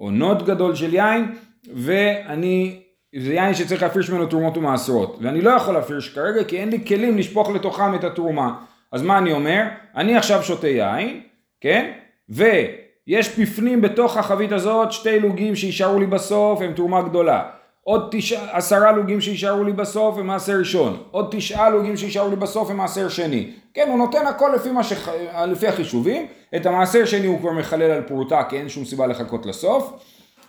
או 0.00 0.10
נוד 0.10 0.46
גדול 0.46 0.74
של 0.74 0.94
יין, 0.94 1.34
ואני 1.74 2.80
זה 3.14 3.34
יין 3.34 3.54
שצריך 3.54 3.82
להפריש 3.82 4.10
ממנו 4.10 4.26
תרומות 4.26 4.56
ומעשרות, 4.56 5.18
ואני 5.20 5.40
לא 5.40 5.50
יכול 5.50 5.74
להפריש 5.74 6.08
כרגע 6.14 6.44
כי 6.44 6.58
אין 6.58 6.68
לי 6.68 6.84
כלים 6.86 7.18
לשפוך 7.18 7.50
לתוכם 7.50 7.94
את 7.94 8.04
התרומה. 8.04 8.54
אז 8.92 9.02
מה 9.02 9.18
אני 9.18 9.32
אומר? 9.32 9.62
אני 9.96 10.16
עכשיו 10.16 10.42
שותה 10.42 10.68
יין, 10.68 11.20
כן? 11.60 11.92
ויש 12.28 13.38
בפנים 13.38 13.80
בתוך 13.80 14.16
החבית 14.16 14.52
הזאת 14.52 14.92
שתי 14.92 15.20
לוגים 15.20 15.56
שישארו 15.56 16.00
לי 16.00 16.06
בסוף, 16.06 16.60
הם 16.60 16.72
תרומה 16.72 17.02
גדולה. 17.02 17.42
עוד 17.82 18.08
תשע, 18.10 18.40
עשרה 18.52 18.92
לוגים 18.92 19.20
שישארו 19.20 19.64
לי 19.64 19.72
בסוף 19.72 20.18
הם 20.18 20.26
מעשר 20.26 20.58
ראשון, 20.58 21.02
עוד 21.10 21.28
תשעה 21.30 21.70
לוגים 21.70 21.96
שישארו 21.96 22.30
לי 22.30 22.36
בסוף 22.36 22.70
הם 22.70 22.76
מעשר 22.76 23.08
שני. 23.08 23.50
כן, 23.74 23.88
הוא 23.88 23.98
נותן 23.98 24.26
הכל 24.26 24.50
לפי, 24.54 24.68
שח... 24.82 25.08
לפי 25.48 25.68
החישובים, 25.68 26.26
את 26.56 26.66
המעשר 26.66 27.04
שני 27.04 27.26
הוא 27.26 27.38
כבר 27.38 27.52
מחלל 27.52 27.90
על 27.90 28.02
פרוטה 28.02 28.42
כי 28.48 28.56
אין 28.56 28.68
שום 28.68 28.84
סיבה 28.84 29.06
לחכות 29.06 29.46
לסוף. 29.46 29.92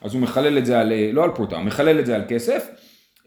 אז 0.02 0.14
הוא 0.14 0.22
מחלל 0.22 0.58
את 0.58 0.66
זה 0.66 0.80
על, 0.80 0.94
לא 1.14 1.24
על 1.24 1.32
פרוטה, 1.32 1.56
הוא 1.56 1.66
מחלל 1.66 2.00
את 2.00 2.06
זה 2.06 2.16
על 2.16 2.22
כסף, 2.28 2.68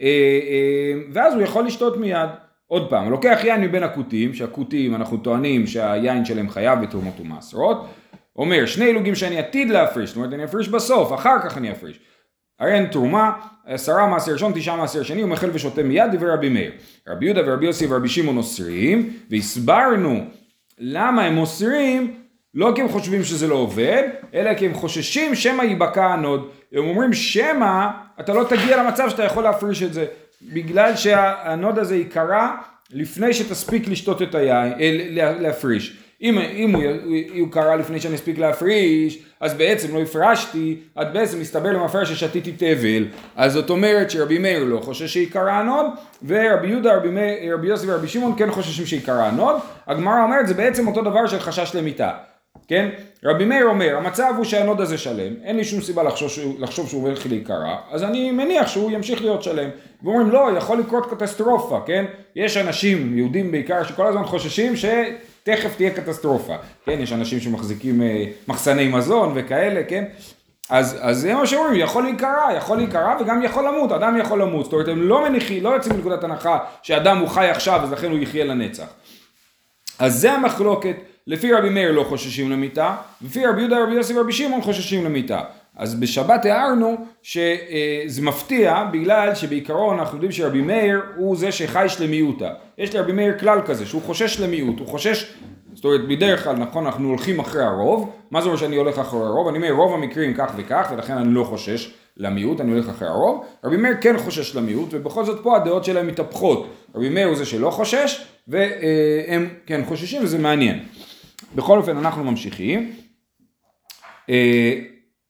אה, 0.00 0.06
אה, 0.06 1.02
ואז 1.12 1.34
הוא 1.34 1.42
יכול 1.42 1.66
לשתות 1.66 1.96
מיד. 1.96 2.28
עוד 2.66 2.90
פעם, 2.90 3.04
הוא 3.04 3.10
לוקח 3.10 3.40
יין 3.44 3.60
מבין 3.60 3.82
הכותים, 3.82 4.34
שהכותים 4.34 4.94
אנחנו 4.94 5.16
טוענים 5.16 5.66
שהיין 5.66 6.24
שלהם 6.24 6.50
חייב 6.50 6.80
בתרומות 6.80 7.20
ומעשרות, 7.20 7.86
אומר 8.36 8.66
שני 8.66 8.92
לוגים 8.92 9.14
שאני 9.14 9.38
עתיד 9.38 9.70
להפריש, 9.70 10.08
זאת 10.08 10.16
אומרת 10.16 10.32
אני 10.32 10.44
אפריש 10.44 10.68
בסוף, 10.68 11.12
אחר 11.12 11.36
כך 11.44 11.58
אני 11.58 11.72
אפריש. 11.72 12.00
הרי 12.60 12.74
אין 12.74 12.86
תרומה, 12.86 13.32
עשרה 13.66 14.06
מעשר 14.06 14.32
ראשון, 14.32 14.52
תשעה 14.54 14.76
מעשר 14.76 15.02
שני, 15.02 15.22
הוא 15.22 15.30
מחל 15.30 15.50
ושותה 15.52 15.82
מיד, 15.82 16.10
דברי 16.12 16.30
רבי 16.30 16.48
מאיר. 16.48 16.72
רבי 17.08 17.24
יהודה 17.24 17.40
ורבי 17.46 17.66
יוסי 17.66 17.86
ורבי 17.86 18.08
שמעון 18.08 18.36
אוסרים, 18.36 19.12
והסברנו 19.30 20.24
למה 20.78 21.24
הם 21.24 21.38
אוסרים, 21.38 22.19
לא 22.54 22.72
כי 22.74 22.82
הם 22.82 22.88
חושבים 22.88 23.24
שזה 23.24 23.46
לא 23.46 23.54
עובד, 23.54 24.02
אלא 24.34 24.54
כי 24.54 24.66
הם 24.66 24.74
חוששים 24.74 25.34
שמא 25.34 25.62
ייבקע 25.62 26.06
הנוד. 26.06 26.48
הם 26.72 26.88
אומרים 26.88 27.12
שמא 27.12 27.88
אתה 28.20 28.34
לא 28.34 28.44
תגיע 28.44 28.82
למצב 28.82 29.08
שאתה 29.10 29.24
יכול 29.24 29.42
להפריש 29.42 29.82
את 29.82 29.92
זה, 29.92 30.06
בגלל 30.42 30.96
שהנוד 30.96 31.78
הזה 31.78 31.96
ייקרע 31.96 32.50
לפני 32.92 33.34
שתספיק 33.34 33.88
לשתות 33.88 34.22
את 34.22 34.34
היין, 34.34 34.72
אה, 34.72 35.34
להפריש. 35.40 35.96
אם, 36.22 36.38
אם 36.38 36.74
הוא, 36.74 36.82
הוא 37.38 37.76
לפני 37.78 38.00
שאני 38.00 38.14
אספיק 38.14 38.38
להפריש, 38.38 39.22
אז 39.40 39.54
בעצם 39.54 39.94
לא 39.94 40.02
הפרשתי, 40.02 40.76
אז 40.96 41.06
בעצם 41.12 41.40
מסתבר 41.40 41.72
למפרע 41.72 42.12
ששתיתי 42.12 42.52
טבל. 42.52 43.06
אז 43.36 43.52
זאת 43.52 43.70
אומרת 43.70 44.10
שרבי 44.10 44.38
מאיר 44.38 44.64
לא 44.64 44.80
חושש 44.80 45.12
שייקרע 45.12 45.52
הנוד, 45.52 45.86
ורבי 46.26 46.68
יהודה, 46.68 46.96
רבי, 46.96 47.08
מאיר, 47.08 47.54
רבי 47.54 47.68
יוסי 47.68 47.90
ורבי 47.90 48.08
שמעון 48.08 48.34
כן 48.36 48.50
חוששים 48.50 48.86
שייקרע 48.86 49.22
הנוד. 49.22 49.56
הגמרא 49.86 50.22
אומרת 50.22 50.46
זה 50.46 50.54
בעצם 50.54 50.86
אותו 50.86 51.02
דבר 51.02 51.26
של 51.26 51.38
חשש 51.38 51.74
למיתה. 51.74 52.10
כן? 52.70 52.88
רבי 53.24 53.44
מאיר 53.44 53.66
אומר, 53.66 53.96
המצב 53.96 54.34
הוא 54.36 54.44
שהנוד 54.44 54.80
הזה 54.80 54.98
שלם, 54.98 55.32
אין 55.44 55.56
לי 55.56 55.64
שום 55.64 55.80
סיבה 55.80 56.02
לחשוב, 56.02 56.56
לחשוב 56.58 56.88
שהוא 56.88 57.02
הולך 57.02 57.26
להיקרע, 57.26 57.76
אז 57.90 58.04
אני 58.04 58.30
מניח 58.30 58.68
שהוא 58.68 58.90
ימשיך 58.90 59.20
להיות 59.20 59.42
שלם. 59.42 59.68
ואומרים, 60.02 60.30
לא, 60.30 60.50
יכול 60.56 60.78
לקרות 60.78 61.10
קטסטרופה, 61.10 61.80
כן? 61.86 62.04
יש 62.36 62.56
אנשים, 62.56 63.18
יהודים 63.18 63.50
בעיקר, 63.52 63.84
שכל 63.84 64.06
הזמן 64.06 64.24
חוששים 64.24 64.72
שתכף 64.76 65.76
תהיה 65.76 65.90
קטסטרופה. 65.90 66.56
כן, 66.84 66.98
יש 67.00 67.12
אנשים 67.12 67.40
שמחזיקים 67.40 68.02
אה, 68.02 68.24
מחסני 68.48 68.88
מזון 68.88 69.32
וכאלה, 69.34 69.82
כן? 69.88 70.04
אז, 70.68 70.98
אז 71.00 71.18
זה 71.18 71.34
מה 71.34 71.46
שאומרים, 71.46 71.74
יכול 71.74 72.02
להיקרע, 72.02 72.52
יכול 72.56 72.76
להיקרע 72.76 73.16
וגם 73.20 73.42
יכול 73.42 73.66
למות, 73.68 73.92
אדם 73.92 74.16
יכול 74.20 74.42
למות. 74.42 74.64
זאת 74.64 74.72
אומרת, 74.72 74.88
הם 74.88 75.02
לא 75.02 75.28
מניחים, 75.28 75.62
לא 75.62 75.68
יוצאים 75.68 75.96
מנקודת 75.96 76.24
הנחה 76.24 76.58
שאדם 76.82 77.18
הוא 77.18 77.28
חי 77.28 77.48
עכשיו, 77.50 77.80
אז 77.82 77.92
לכן 77.92 78.10
הוא 78.10 78.18
יחיה 78.18 78.44
לנצח. 78.44 78.86
אז 79.98 80.20
זה 80.20 80.32
המחלוקת. 80.32 81.09
לפי 81.26 81.52
רבי 81.52 81.68
מאיר 81.68 81.92
לא 81.92 82.04
חוששים 82.04 82.50
למיתה, 82.50 82.96
לפי 83.24 83.46
רבי 83.46 83.60
יהודה, 83.60 83.82
רבי 83.82 83.94
יוסי 83.94 84.18
ורבי 84.18 84.32
שמעון 84.32 84.62
חוששים 84.62 85.04
למיתה. 85.04 85.40
אז 85.76 85.94
בשבת 85.94 86.44
הערנו 86.44 86.96
שזה 87.22 88.22
מפתיע 88.22 88.84
בגלל 88.92 89.34
שבעיקרון 89.34 89.98
אנחנו 89.98 90.16
יודעים 90.16 90.32
שרבי 90.32 90.60
מאיר 90.60 91.02
הוא 91.16 91.36
זה 91.36 91.52
שחי 91.52 91.84
שלמיותא. 91.88 92.50
יש 92.78 92.94
לרבי 92.94 93.12
מאיר 93.12 93.38
כלל 93.38 93.60
כזה 93.66 93.86
שהוא 93.86 94.02
חושש 94.02 94.40
למיעוט, 94.40 94.78
הוא 94.78 94.86
חושש, 94.86 95.34
זאת 95.74 95.84
אומרת 95.84 96.08
בדרך 96.08 96.44
כלל 96.44 96.56
נכון 96.56 96.86
אנחנו 96.86 97.08
הולכים 97.08 97.38
אחרי 97.38 97.62
הרוב, 97.62 98.12
מה 98.30 98.40
זה 98.40 98.46
אומר 98.46 98.58
שאני 98.58 98.76
הולך 98.76 98.98
אחרי 98.98 99.20
הרוב? 99.20 99.48
אני 99.48 99.56
אומר 99.58 99.70
רוב 99.70 99.94
המקרים 99.94 100.34
כך 100.34 100.52
וכך 100.56 100.88
ולכן 100.92 101.16
אני 101.16 101.34
לא 101.34 101.44
חושש 101.44 101.94
למיעוט, 102.16 102.60
אני 102.60 102.72
הולך 102.72 102.88
אחרי 102.88 103.08
הרוב. 103.08 103.44
רבי 103.64 103.76
מאיר 103.76 103.94
כן 104.00 104.18
חושש 104.18 104.56
למיעוט 104.56 104.88
ובכל 104.92 105.24
זאת 105.24 105.42
פה 105.42 105.56
הדעות 105.56 105.84
שלהם 105.84 106.06
מתהפכות. 106.06 106.70
רבי 106.94 107.08
מאיר 107.08 107.26
הוא 107.26 107.36
זה 107.36 107.44
שלא 107.46 107.70
חושש 107.70 108.24
והם 108.48 109.48
כן 109.66 109.80
חוששים 109.84 110.22
וזה 110.24 110.38
מעניין. 110.38 110.78
בכל 111.54 111.78
אופן 111.78 111.96
אנחנו 111.96 112.24
ממשיכים. 112.24 112.92
אה, 114.30 114.80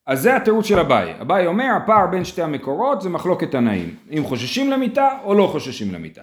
אז 0.06 0.22
זה 0.22 0.36
התירוץ 0.36 0.66
של 0.66 0.78
אביי. 0.78 1.14
אביי 1.20 1.46
אומר 1.46 1.68
הפער 1.76 2.06
בין 2.06 2.24
שתי 2.24 2.42
המקורות 2.42 3.02
זה 3.02 3.08
מחלוקת 3.08 3.50
תנאים. 3.50 3.94
אם 4.18 4.24
חוששים 4.24 4.70
למיתה 4.70 5.08
או 5.24 5.34
לא 5.34 5.46
חוששים 5.52 5.94
למיתה. 5.94 6.22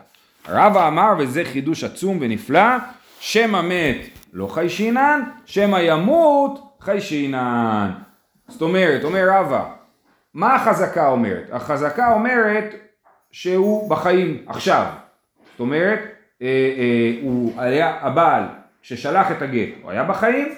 רבא 0.49 0.87
אמר 0.87 1.13
וזה 1.19 1.43
חידוש 1.45 1.83
עצום 1.83 2.17
ונפלא 2.21 2.77
שמא 3.19 3.61
מת 3.61 3.97
לא 4.33 4.47
חיישינן 4.47 5.21
שמא 5.45 5.77
ימות 5.77 6.77
חיישינן. 6.79 7.91
זאת 8.47 8.61
אומרת 8.61 9.03
אומר 9.03 9.27
רבא 9.31 9.63
מה 10.33 10.55
החזקה 10.55 11.09
אומרת? 11.09 11.49
החזקה 11.51 12.13
אומרת 12.13 12.75
שהוא 13.31 13.89
בחיים 13.89 14.43
עכשיו. 14.47 14.85
זאת 15.51 15.59
אומרת 15.59 15.99
אה, 16.41 16.47
אה, 16.77 17.19
הוא 17.21 17.53
היה 17.57 17.97
הבעל 18.01 18.43
ששלח 18.87 19.31
את 19.31 19.41
הגט, 19.41 19.69
הוא 19.81 19.91
היה 19.91 20.03
בחיים, 20.03 20.55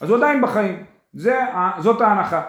אז 0.00 0.10
הוא 0.10 0.18
עדיין 0.18 0.42
בחיים. 0.42 0.82
זה, 1.12 1.40
זאת 1.78 2.00
ההנחה. 2.00 2.42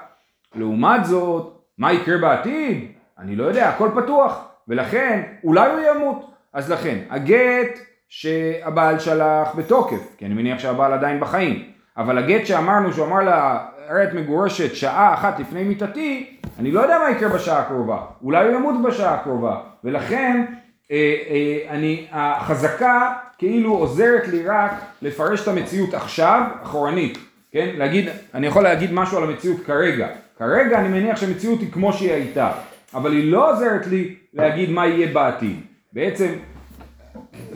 לעומת 0.56 1.06
זאת, 1.06 1.60
מה 1.78 1.94
יקרה 1.94 2.18
בעתיד? 2.18 2.92
אני 3.20 3.36
לא 3.36 3.44
יודע, 3.44 3.70
הכל 3.70 3.90
פתוח. 3.96 4.48
ולכן, 4.68 5.22
אולי 5.44 5.72
הוא 5.72 5.80
ימות. 5.80 6.32
אז 6.54 6.72
לכן, 6.72 6.98
הגט 7.10 7.80
שהבעל 8.10 9.00
שלח 9.00 9.56
בתוקף, 9.56 10.16
כי 10.18 10.26
אני 10.26 10.34
מניח 10.34 10.60
שהבעל 10.60 10.94
עדיין 10.94 11.20
בחיים. 11.20 11.66
אבל 11.98 12.18
הגט 12.18 12.46
שאמרנו, 12.46 12.94
שהוא 12.94 13.06
אמר 13.06 13.24
לה, 13.24 13.66
ארץ 13.90 14.14
מגורשת 14.14 14.76
שעה 14.76 15.14
אחת 15.14 15.40
לפני 15.40 15.64
מיתתי, 15.64 16.38
אני 16.60 16.72
לא 16.72 16.82
יודע 16.82 17.00
מה 17.00 17.12
יקרה 17.12 17.30
בשעה 17.30 17.60
הקרובה. 17.60 17.98
אולי 18.24 18.46
הוא 18.46 18.56
ימות 18.56 18.76
בשעה 18.84 19.14
הקרובה. 19.14 19.58
ולכן, 19.84 20.46
אה, 20.92 21.16
אה, 21.30 21.70
אני, 21.70 22.08
החזקה 22.12 23.14
כאילו 23.38 23.74
עוזרת 23.74 24.28
לי 24.28 24.48
רק 24.48 24.72
לפרש 25.02 25.44
את 25.44 25.48
המציאות 25.48 25.94
עכשיו, 25.94 26.42
אחורנית, 26.64 27.18
כן? 27.52 27.70
להגיד, 27.78 28.10
אני 28.34 28.48
יכול 28.48 28.64
להגיד 28.64 28.94
משהו 28.94 29.18
על 29.18 29.24
המציאות 29.24 29.58
כרגע. 29.66 30.08
כרגע 30.38 30.80
אני 30.80 30.88
מניח 30.88 31.18
שהמציאות 31.18 31.60
היא 31.60 31.72
כמו 31.72 31.94
שהיא 31.94 32.12
הייתה, 32.12 32.52
אבל 32.94 33.12
היא 33.12 33.32
לא 33.32 33.52
עוזרת 33.52 33.88
לי 33.88 34.16
להגיד 34.34 34.70
מה 34.70 34.88
יהיה 34.88 35.14
בעתיד. 35.14 35.60
בעצם, 35.94 36.34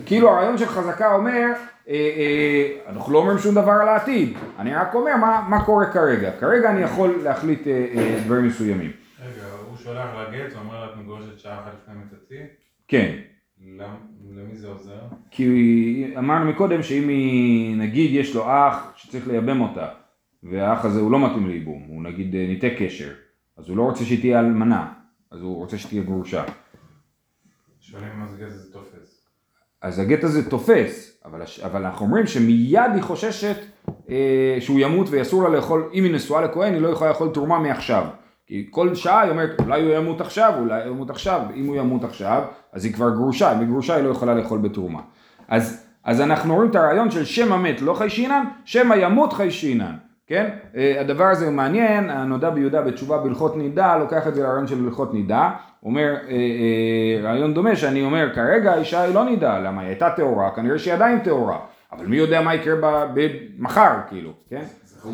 כאילו 0.05 0.29
הרעיון 0.29 0.57
של 0.57 0.65
חזקה 0.65 1.13
אומר, 1.13 1.45
אה, 1.89 1.93
אה, 1.93 2.91
אנחנו 2.91 3.13
לא 3.13 3.17
אומרים 3.17 3.37
שום 3.37 3.55
דבר 3.55 3.71
על 3.71 3.87
העתיד, 3.87 4.37
אני 4.59 4.75
רק 4.75 4.95
אומר 4.95 5.15
מה, 5.15 5.45
מה 5.49 5.65
קורה 5.65 5.85
כרגע. 5.85 6.31
כרגע 6.39 6.69
אני 6.69 6.81
יכול 6.81 7.19
להחליט 7.23 7.67
אה, 7.67 7.85
אה, 7.97 8.19
דברים 8.25 8.47
מסוימים. 8.47 8.91
רגע, 9.19 9.45
הוא 9.69 9.77
שולח 9.77 10.09
לגט, 10.15 10.53
הוא 10.53 10.61
אומר 10.61 10.79
לה 10.79 10.85
את 10.85 10.97
מגורשת 10.97 11.39
שעה 11.39 11.59
אחת 11.59 11.71
לפני 11.83 11.95
מיתתי? 11.95 12.53
כן. 12.87 13.11
למי 14.35 14.55
זה 14.55 14.67
עוזר? 14.67 14.99
כי 15.31 16.13
אמרנו 16.17 16.51
מקודם 16.51 16.83
שאם 16.83 17.07
היא, 17.07 17.77
נגיד 17.77 18.11
יש 18.13 18.35
לו 18.35 18.43
אח 18.45 18.93
שצריך 18.95 19.27
לייבם 19.27 19.61
אותה, 19.61 19.87
והאח 20.43 20.85
הזה 20.85 20.99
הוא 20.99 21.11
לא 21.11 21.25
מתאים 21.25 21.47
לייבום, 21.47 21.83
הוא 21.87 22.03
נגיד 22.03 22.35
אה, 22.35 22.47
ניתק 22.47 22.73
קשר, 22.79 23.13
אז 23.57 23.69
הוא 23.69 23.77
לא 23.77 23.83
רוצה 23.83 24.05
שהיא 24.05 24.19
תהיה 24.19 24.39
אלמנה, 24.39 24.93
אז 25.31 25.41
הוא 25.41 25.55
רוצה 25.55 25.77
שתהיה 25.77 26.03
גרושה. 26.03 26.43
שואלים 27.79 28.09
מה 28.19 28.27
זה 28.27 28.37
גז 28.37 28.53
זה 28.53 28.73
תופס. 28.73 29.27
אז 29.81 29.99
הגט 29.99 30.23
הזה 30.23 30.49
תופס, 30.49 31.21
אבל, 31.25 31.41
אבל 31.63 31.85
אנחנו 31.85 32.05
אומרים 32.05 32.27
שמיד 32.27 32.91
היא 32.93 33.01
חוששת 33.01 33.57
אה, 34.09 34.57
שהוא 34.59 34.79
ימות 34.79 35.07
ואסור 35.11 35.43
לה 35.43 35.49
לאכול, 35.49 35.89
אם 35.93 36.03
היא 36.03 36.13
נשואה 36.13 36.41
לכהן 36.41 36.73
היא 36.73 36.81
לא 36.81 36.87
יכולה 36.87 37.09
לאכול 37.09 37.29
תרומה 37.33 37.59
מעכשיו. 37.59 38.05
כי 38.47 38.67
כל 38.69 38.95
שעה 38.95 39.21
היא 39.21 39.31
אומרת 39.31 39.61
אולי 39.61 39.81
הוא 39.81 39.93
ימות 39.93 40.21
עכשיו, 40.21 40.53
אולי 40.59 40.83
הוא 40.83 40.95
ימות 40.95 41.09
עכשיו, 41.09 41.41
אם 41.55 41.67
הוא 41.67 41.75
ימות 41.75 42.03
עכשיו 42.03 42.43
אז 42.73 42.85
היא 42.85 42.93
כבר 42.93 43.09
גרושה, 43.09 43.53
אם 43.53 43.59
היא 43.59 43.67
גרושה 43.67 43.95
היא 43.95 44.03
לא 44.03 44.09
יכולה 44.09 44.33
לאכול 44.33 44.59
בתרומה. 44.59 44.99
אז, 45.47 45.87
אז 46.03 46.21
אנחנו 46.21 46.55
רואים 46.55 46.69
את 46.69 46.75
הרעיון 46.75 47.11
של 47.11 47.25
שם 47.25 47.53
המת 47.53 47.81
לא 47.81 47.93
חיישינן, 47.93 48.43
שמא 48.65 48.95
ימות 48.95 49.33
חיישינן. 49.33 49.95
כן? 50.27 50.49
אה, 50.75 51.01
הדבר 51.01 51.23
הזה 51.23 51.51
מעניין, 51.51 52.09
הנודע 52.09 52.49
ביהודה 52.49 52.81
בתשובה 52.81 53.17
בהלכות 53.17 53.57
נידה, 53.57 53.97
לוקח 53.97 54.27
את 54.27 54.35
זה 54.35 54.43
לרעיון 54.43 54.67
של 54.67 54.85
הלכות 54.85 55.13
נידה, 55.13 55.51
אומר, 55.83 56.15
אה, 56.27 56.31
אה, 56.31 57.21
רעיון 57.23 57.53
דומה 57.53 57.75
שאני 57.75 58.03
אומר, 58.03 58.33
כרגע 58.35 58.71
האישה 58.71 59.01
היא 59.01 59.13
לא 59.13 59.25
נידה, 59.25 59.59
למה 59.59 59.81
היא 59.81 59.89
הייתה 59.89 60.09
טהורה, 60.09 60.51
כנראה 60.55 60.79
שהיא 60.79 60.93
עדיין 60.93 61.19
טהורה, 61.19 61.59
אבל 61.91 62.05
מי 62.05 62.17
יודע 62.17 62.41
מה 62.41 62.55
יקרה 62.55 62.75
ב- 62.75 63.19
ב- 63.19 63.37
מחר, 63.59 63.91
כאילו, 64.09 64.31
כן? 64.49 64.63
פה. 65.03 65.09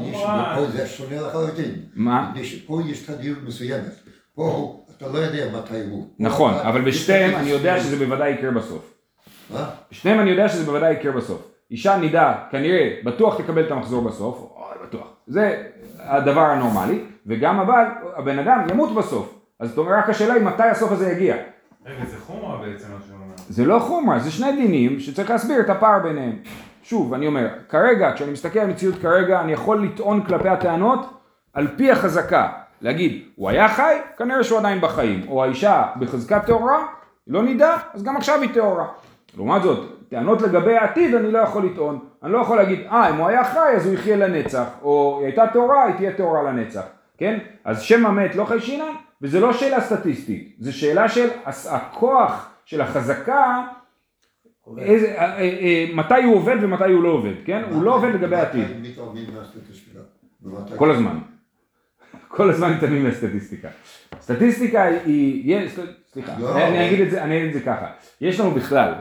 פה 0.55 0.65
זה 0.71 0.87
שונה 0.87 1.21
לחלוטין. 1.21 1.75
מה? 1.95 2.29
מפני 2.29 2.45
שפה 2.45 2.81
יש 2.87 2.99
תדירות 2.99 3.39
מסוימת. 3.47 3.93
פה 4.35 4.79
אתה 4.97 5.07
לא 5.07 5.17
יודע 5.17 5.57
מתי 5.57 5.83
הוא. 5.89 6.07
נכון, 6.19 6.53
פה 6.53 6.69
אבל 6.69 6.81
בשתיהם 6.81 7.35
אני 7.35 7.49
יודע. 7.49 7.79
שזה 7.79 8.05
בוודאי 8.05 8.31
יקרה 8.31 8.51
בסוף. 8.51 8.93
מה? 9.53 9.69
בשניהם 9.91 10.19
אני 10.19 10.29
יודע 10.29 10.49
שזה 10.49 10.65
בוודאי 10.65 10.93
יקרה 10.93 11.11
בסוף. 11.11 11.51
אישה 11.71 11.97
נידה, 11.97 12.33
כנראה, 12.51 12.99
בטוח 13.03 13.41
תקבל 13.41 13.65
את 13.65 13.71
המחזור 13.71 14.03
בסוף, 14.03 14.37
או 14.37 14.65
בטוח. 14.87 15.07
זה 15.27 15.63
הדבר 15.99 16.41
הנורמלי, 16.41 17.03
וגם 17.27 17.59
אבל, 17.59 17.83
הבן 18.15 18.39
אדם 18.39 18.65
ימות 18.69 18.95
בסוף. 18.95 19.39
אז 19.59 19.69
זאת 19.69 19.77
אומרת, 19.77 20.03
רק 20.03 20.09
השאלה 20.09 20.33
היא 20.33 20.43
מתי 20.43 20.63
הסוף 20.63 20.91
הזה 20.91 21.11
יגיע. 21.11 21.35
רגע, 21.85 22.05
זה 22.05 22.17
חומרה 22.19 22.57
בעצם 22.57 22.87
מה 22.91 22.97
שהוא 23.07 23.17
אומר. 23.23 23.33
זה 23.49 23.65
לא 23.65 23.79
חומרה, 23.79 24.19
זה 24.19 24.31
שני 24.31 24.51
דינים 24.51 24.99
שצריך 24.99 25.29
להסביר 25.29 25.59
את 25.59 25.69
הפער 25.69 25.99
ביניהם. 25.99 26.39
שוב, 26.83 27.13
אני 27.13 27.27
אומר, 27.27 27.47
כרגע, 27.69 28.11
כשאני 28.15 28.31
מסתכל 28.31 28.59
על 28.59 28.69
המציאות 28.69 28.95
כרגע, 29.01 29.41
אני 29.41 29.53
יכול 29.53 29.83
לטעון 29.85 30.23
כלפי 30.23 30.49
הטענות 30.49 31.19
על 31.53 31.67
פי 31.77 31.91
החזקה. 31.91 32.49
להגיד, 32.81 33.23
הוא 33.35 33.49
היה 33.49 33.69
חי, 33.69 33.97
כנראה 34.17 34.43
שהוא 34.43 34.59
עדיין 34.59 34.81
בחיים. 34.81 35.21
או 35.27 35.43
האישה 35.43 35.83
בחזקת 35.99 36.45
טהורה, 36.45 36.85
לא 37.27 37.43
נידה, 37.43 37.77
אז 37.93 38.03
גם 38.03 38.17
עכשיו 38.17 38.41
היא 38.41 38.49
טהורה. 38.53 38.85
לעומת 39.37 39.63
זאת, 39.63 40.09
טענות 40.09 40.41
לגבי 40.41 40.77
העתיד 40.77 41.15
אני 41.15 41.31
לא 41.31 41.39
יכול 41.39 41.65
לטעון. 41.65 41.99
אני 42.23 42.31
לא 42.31 42.37
יכול 42.37 42.57
להגיד, 42.57 42.79
אה, 42.91 43.09
אם 43.09 43.15
הוא 43.15 43.27
היה 43.27 43.43
חי 43.43 43.73
אז 43.75 43.85
הוא 43.85 43.93
יחיה 43.93 44.15
לנצח, 44.15 44.65
או 44.81 45.15
היא 45.19 45.25
הייתה 45.25 45.47
טהורה, 45.53 45.83
היא 45.83 45.95
תהיה 45.95 46.13
טהורה 46.13 46.43
לנצח. 46.43 46.83
כן? 47.17 47.39
אז 47.65 47.81
שם 47.81 48.05
המת 48.05 48.35
לא 48.35 48.45
חיישינן, 48.45 48.93
וזה 49.21 49.39
לא 49.39 49.53
שאלה 49.53 49.81
סטטיסטית, 49.81 50.55
זה 50.59 50.71
שאלה 50.71 51.09
של 51.09 51.29
הכוח 51.45 52.49
של 52.65 52.81
החזקה, 52.81 53.63
איזה, 54.77 55.19
אה, 55.19 55.37
אה, 55.37 55.39
אה, 55.39 55.85
מתי 55.93 56.23
הוא 56.23 56.35
עובד 56.35 56.55
ומתי 56.61 56.91
הוא 56.91 57.03
לא 57.03 57.09
עובד, 57.09 57.33
כן? 57.45 57.63
הוא 57.69 57.83
לא 57.83 57.95
עובד 57.95 58.09
לגבי 58.13 58.35
העתיד. 58.35 58.67
כל 60.75 60.91
הזמן. 60.91 61.19
כל 62.27 62.49
הזמן 62.49 62.73
מתעלמים 62.73 63.03
מהסטטיסטיקה. 63.03 63.67
סטטיסטיקה 64.21 64.83
היא, 64.83 65.67
סליחה, 66.13 66.39
לא. 66.39 66.57
אני 66.57 66.87
אגיד 66.87 67.47
את 67.47 67.53
זה 67.53 67.59
ככה, 67.59 67.87
יש 68.21 68.39
לנו 68.39 68.51
בכלל 68.51 68.93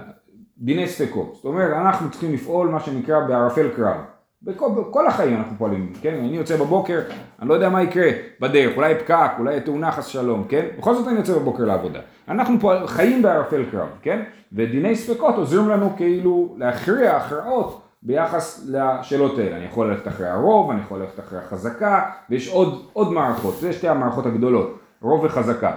דיני 0.58 0.88
ספקות, 0.88 1.34
זאת 1.34 1.44
אומרת 1.44 1.72
אנחנו 1.72 2.10
צריכים 2.10 2.32
לפעול 2.34 2.68
מה 2.68 2.80
שנקרא 2.80 3.20
בערפל 3.20 3.68
קרב, 3.76 3.96
בכל, 4.44 4.68
בכל 4.70 5.06
החיים 5.06 5.36
אנחנו 5.36 5.56
פועלים, 5.58 5.92
כן, 6.00 6.14
אני 6.14 6.36
יוצא 6.36 6.56
בבוקר, 6.56 7.00
אני 7.40 7.48
לא 7.48 7.54
יודע 7.54 7.68
מה 7.68 7.82
יקרה 7.82 8.10
בדרך, 8.40 8.76
אולי 8.76 8.94
פקק, 8.94 9.30
אולי 9.38 9.60
תאונה 9.60 9.92
חס 9.92 10.06
שלום, 10.06 10.44
כן, 10.48 10.66
בכל 10.78 10.94
זאת 10.94 11.08
אני 11.08 11.16
יוצא 11.16 11.38
בבוקר 11.38 11.64
לעבודה, 11.64 12.00
אנחנו 12.28 12.60
פועל, 12.60 12.86
חיים 12.86 13.22
בערפל 13.22 13.64
קרב, 13.70 13.88
כן, 14.02 14.22
ודיני 14.52 14.96
ספקות 14.96 15.34
עוזרים 15.34 15.68
לנו 15.68 15.96
כאילו 15.96 16.54
להכריע 16.58 17.16
הכרעות 17.16 17.82
ביחס 18.02 18.66
לשאלות 18.68 19.38
האלה. 19.38 19.56
אני 19.56 19.64
יכול 19.64 19.90
ללכת 19.90 20.08
אחרי 20.08 20.28
הרוב, 20.28 20.70
אני 20.70 20.80
יכול 20.80 21.00
ללכת 21.00 21.20
אחרי 21.20 21.38
החזקה, 21.38 22.10
ויש 22.30 22.48
עוד, 22.48 22.86
עוד 22.92 23.12
מערכות, 23.12 23.54
זה 23.60 23.72
שתי 23.72 23.88
המערכות 23.88 24.26
הגדולות, 24.26 24.78
רוב 25.02 25.24
וחזקה. 25.24 25.72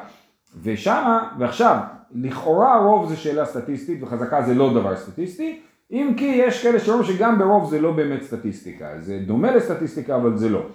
ושמה, 0.64 1.30
ועכשיו, 1.40 1.78
לכאורה 2.12 2.78
רוב 2.78 3.10
זה 3.10 3.16
שאלה 3.16 3.46
סטטיסטית 3.46 4.04
וחזקה 4.04 4.42
זה 4.42 4.54
לא 4.54 4.74
דבר 4.74 4.96
סטטיסטי, 4.96 5.62
אם 5.92 6.14
כי 6.18 6.26
יש 6.26 6.64
כאלה 6.64 6.80
שאומרים 6.80 7.14
שגם 7.14 7.40
ברוב 7.40 7.70
זה 7.70 7.82
לא 7.82 7.92
באמת 7.92 8.22
סטטיסטיקה, 8.22 8.90
זה 9.00 9.20
דומה 9.28 9.56
לסטטיסטיקה 9.56 10.16
אבל 10.16 10.38
זה 10.38 10.50
לא. 10.50 10.70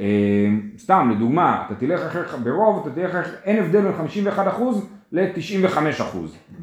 אה, 0.00 0.48
סתם 0.78 1.10
לדוגמה, 1.16 1.66
אתה 1.66 1.74
תלך 1.74 2.00
אחרי, 2.00 2.38
ברוב 2.44 2.86
אתה 2.86 2.94
תלך 2.94 3.14
אחרי, 3.14 3.36
אין 3.44 3.64
הבדל 3.64 3.80
בין 3.80 3.92
51% 4.28 4.40
ל-95%, 5.12 6.16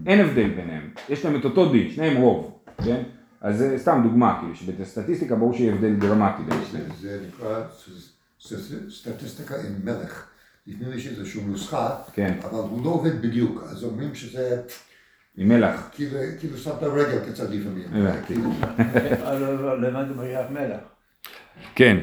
אין 0.05 0.19
הבדל 0.19 0.49
ביניהם, 0.49 0.89
יש 1.09 1.25
להם 1.25 1.35
את 1.35 1.45
אותו 1.45 1.71
דין, 1.71 1.89
שניהם 1.89 2.17
רוב, 2.17 2.59
כן? 2.85 3.03
אז 3.41 3.57
זה 3.57 3.77
סתם 3.77 4.01
דוגמה, 4.03 4.37
כאילו 4.39 4.55
שבסטטיסטיקה 4.55 5.35
ברור 5.35 5.53
שיהיה 5.53 5.73
הבדל 5.73 5.95
דרמטי 5.95 6.43
בין 6.43 6.57
שניהם. 6.69 6.85
זה 6.99 7.19
נקרא 7.27 7.63
סטטיסטיקה 8.89 9.55
עם 9.55 9.73
מלך. 9.83 10.27
לי 10.67 10.99
שזה 10.99 11.21
איזושהי 11.21 11.41
נוסחה, 11.43 11.95
כן. 12.13 12.37
אבל 12.43 12.59
הוא 12.59 12.85
לא 12.85 12.89
עובד 12.89 13.21
בדיוק, 13.21 13.63
אז 13.69 13.83
אומרים 13.83 14.15
שזה 14.15 14.61
עם 15.37 15.47
מלח. 15.47 15.89
כאילו 15.95 16.19
כאילו 16.39 16.57
שמת 16.57 16.83
רגל 16.83 17.19
קצת 17.31 17.49
לפעמים. 17.49 17.83
הבנתי. 17.93 18.33
כאילו, 18.33 18.51
לא, 19.39 19.61
לא, 19.61 19.81
למדנו 19.81 20.13
ביח 20.13 20.45
מלח. 20.49 20.79
כן. 21.75 21.97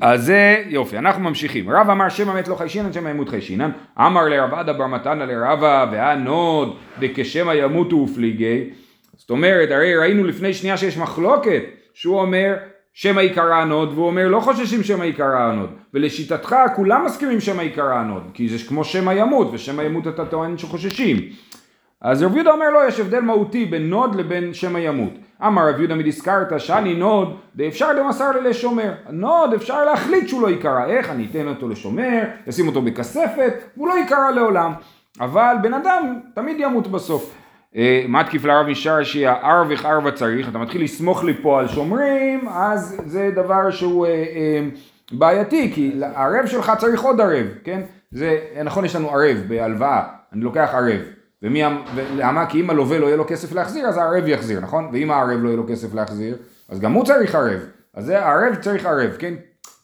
אז 0.00 0.24
זה 0.24 0.64
יופי, 0.66 0.98
אנחנו 0.98 1.22
ממשיכים. 1.22 1.70
רב 1.70 1.90
אמר 1.90 2.08
שם 2.08 2.28
המת 2.30 2.48
לא 2.48 2.54
חיישינן, 2.54 2.92
שם 2.92 3.06
ימות 3.06 3.28
חיישינן. 3.28 3.70
אמר 3.98 4.28
לרב 4.28 4.54
עדה 4.54 4.72
בר 4.72 4.86
מתנא 4.86 5.24
לרבה 5.24 5.86
והנוד 5.92 6.76
דכשמא 7.00 7.52
ימותו 7.52 7.96
ופליגי. 7.96 8.70
זאת 9.16 9.30
אומרת, 9.30 9.70
הרי 9.70 9.96
ראינו 9.96 10.24
לפני 10.24 10.54
שנייה 10.54 10.76
שיש 10.76 10.98
מחלוקת, 10.98 11.62
שהוא 11.94 12.20
אומר 12.20 12.54
שמא 12.92 13.20
ייקרע 13.20 13.54
הנוד, 13.54 13.92
והוא 13.92 14.06
אומר 14.06 14.28
לא 14.28 14.40
חוששים 14.40 14.82
שמא 14.82 15.04
ייקרע 15.04 15.38
הנוד. 15.38 15.70
ולשיטתך 15.94 16.56
כולם 16.76 17.04
מסכימים 17.04 17.40
שמא 17.40 17.62
ייקרע 17.62 17.94
הנוד, 17.94 18.22
כי 18.34 18.48
זה 18.48 18.68
כמו 18.68 18.84
שמא 18.84 19.10
ימות, 19.10 19.48
ושמא 19.52 19.82
ימות 19.82 20.08
אתה 20.08 20.26
טוען 20.26 20.58
שחוששים. 20.58 21.18
אז 22.02 22.22
רב 22.22 22.34
יהודה 22.34 22.50
אומר 22.50 22.70
לו 22.70 22.80
יש 22.88 23.00
הבדל 23.00 23.20
מהותי 23.20 23.64
בין 23.64 23.90
נוד 23.90 24.14
לבין 24.14 24.54
שמא 24.54 24.78
ימות. 24.78 25.12
אמר 25.46 25.68
רב 25.68 25.78
יהודה 25.78 25.94
מדיסקרתא 25.94 26.58
שאני 26.58 26.94
נוד 26.94 27.36
דאפשר 27.56 27.88
דמסר 27.96 28.30
ליה 28.30 28.50
לשומר. 28.50 28.92
נוד 29.10 29.54
אפשר 29.54 29.84
להחליט 29.84 30.28
שהוא 30.28 30.42
לא 30.42 30.48
ייקרע. 30.48 30.86
איך? 30.86 31.10
אני 31.10 31.26
אתן 31.30 31.48
אותו 31.48 31.68
לשומר, 31.68 32.22
אשים 32.48 32.66
אותו 32.66 32.82
בכספת, 32.82 33.54
והוא 33.76 33.88
לא 33.88 33.94
ייקרע 33.94 34.30
לעולם. 34.30 34.72
אבל 35.20 35.56
בן 35.62 35.74
אדם 35.74 36.20
תמיד 36.34 36.56
ימות 36.60 36.88
בסוף. 36.88 37.34
אה, 37.76 38.04
מתקיף 38.08 38.44
לרב 38.44 38.66
משרשיה 38.66 39.32
ערבך 39.32 39.84
ערבה 39.84 40.12
צריך, 40.12 40.48
אתה 40.48 40.58
מתחיל 40.58 40.84
לסמוך 40.84 41.24
לי 41.24 41.34
פה 41.42 41.60
על 41.60 41.68
שומרים, 41.68 42.48
אז 42.48 43.02
זה 43.06 43.30
דבר 43.34 43.70
שהוא 43.70 44.06
אה, 44.06 44.10
אה, 44.10 44.68
בעייתי, 45.12 45.72
כי 45.74 45.92
הערב 46.02 46.46
שלך 46.46 46.72
צריך 46.78 47.02
עוד 47.02 47.20
ערב, 47.20 47.46
כן? 47.64 47.80
זה, 48.10 48.38
נכון 48.64 48.84
יש 48.84 48.96
לנו 48.96 49.10
ערב 49.10 49.36
בהלוואה, 49.48 50.02
אני 50.32 50.40
לוקח 50.40 50.70
ערב. 50.74 51.21
ומי, 51.42 51.62
למה? 52.16 52.46
כי 52.46 52.60
אם 52.60 52.70
הלווה 52.70 52.98
לא 52.98 53.06
יהיה 53.06 53.16
לו 53.16 53.24
כסף 53.28 53.52
להחזיר, 53.52 53.86
אז 53.86 53.96
הערב 53.96 54.28
יחזיר, 54.28 54.60
נכון? 54.60 54.88
ואם 54.92 55.10
הערב 55.10 55.42
לא 55.42 55.48
יהיה 55.48 55.56
לו 55.56 55.66
כסף 55.68 55.94
להחזיר, 55.94 56.36
אז 56.68 56.80
גם 56.80 56.92
הוא 56.92 57.04
צריך 57.04 57.34
ערב. 57.34 57.60
אז 57.94 58.04
זה 58.04 58.24
הערב 58.24 58.54
צריך 58.54 58.86
ערב, 58.86 59.10
כן? 59.18 59.34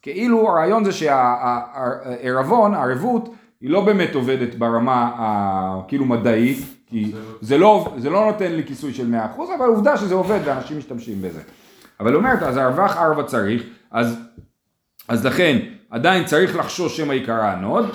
כאילו 0.02 0.48
הרעיון 0.48 0.84
זה 0.84 0.92
שהערבון, 0.92 2.74
הערבות, 2.74 3.34
היא 3.60 3.70
לא 3.70 3.84
באמת 3.84 4.14
עובדת 4.14 4.54
ברמה 4.54 5.10
הכאילו 5.18 6.04
מדעית, 6.04 6.58
כי 6.86 7.12
זה 7.40 7.58
לא, 7.58 7.94
זה 7.96 8.10
לא 8.10 8.24
נותן 8.24 8.52
לי 8.52 8.64
כיסוי 8.64 8.94
של 8.94 9.14
100%, 9.36 9.40
אבל 9.58 9.66
עובדה 9.66 9.96
שזה 9.96 10.14
עובד 10.14 10.40
ואנשים 10.44 10.78
משתמשים 10.78 11.22
בזה. 11.22 11.40
אבל 12.00 12.16
אומרת, 12.16 12.42
ערביך 12.42 12.96
ערבא 12.96 13.22
צריך, 13.22 13.62
אז, 13.90 14.18
אז 15.08 15.26
לכן 15.26 15.58
עדיין 15.90 16.24
צריך 16.24 16.56
לחשוש 16.56 16.96
שמא 16.96 17.12
ייקרע 17.12 17.44
הנוד, 17.44 17.90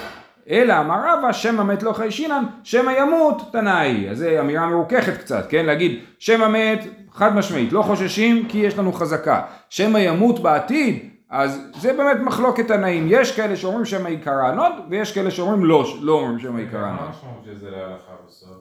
אלא 0.49 0.79
אמר 0.79 0.99
רבא 1.08 1.32
שמא 1.32 1.63
מת 1.63 1.84
לא 1.84 1.93
חיישינן, 1.93 2.43
שמא 2.63 2.91
ימות 2.91 3.41
תנאי. 3.51 4.10
אז 4.10 4.17
זו 4.17 4.39
אמירה 4.39 4.67
מרוככת 4.67 5.17
קצת, 5.17 5.45
כן? 5.49 5.65
להגיד 5.65 5.99
שמא 6.19 6.47
מת 6.47 6.88
חד 7.12 7.36
משמעית, 7.36 7.73
לא 7.73 7.82
חוששים 7.82 8.45
כי 8.49 8.58
יש 8.58 8.77
לנו 8.77 8.93
חזקה. 8.93 9.41
שמא 9.69 9.97
ימות 9.97 10.39
בעתיד, 10.39 11.10
אז 11.29 11.71
זה 11.79 11.93
באמת 11.93 12.17
מחלוקת 12.19 12.67
תנאים. 12.67 13.08
יש 13.10 13.36
כאלה 13.36 13.56
שאומרים 13.56 13.86
שמא 13.86 14.10
ייקרע 14.10 14.47
הנוד, 14.47 14.71
ויש 14.89 15.13
כאלה 15.13 15.32
שאומרים 15.32 15.65
לא, 15.65 15.86
לא 16.01 16.13
אומרים 16.13 16.39
שמא 16.39 16.60
ייקרע 16.62 16.82
מה 16.82 16.88
הנוד. 16.88 17.01
המשמעות 17.01 17.43
של 17.45 17.58
זה 17.58 17.69
להלכה 17.69 18.13
בסוף? 18.27 18.58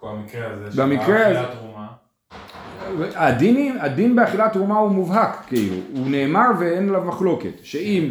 כל 0.00 0.08
המקרה 0.08 0.50
הזה 0.50 0.82
במקרה 0.82 1.26
הזה-. 1.26 1.68
הדין, 3.16 3.78
הדין 3.80 4.16
באכילת 4.16 4.52
תרומה 4.52 4.78
הוא 4.78 4.90
מובהק, 4.90 5.44
כאילו, 5.46 5.74
הוא 5.92 6.10
נאמר 6.10 6.46
ואין 6.58 6.88
עליו 6.88 7.02
מחלוקת, 7.04 7.52
שאם 7.62 8.10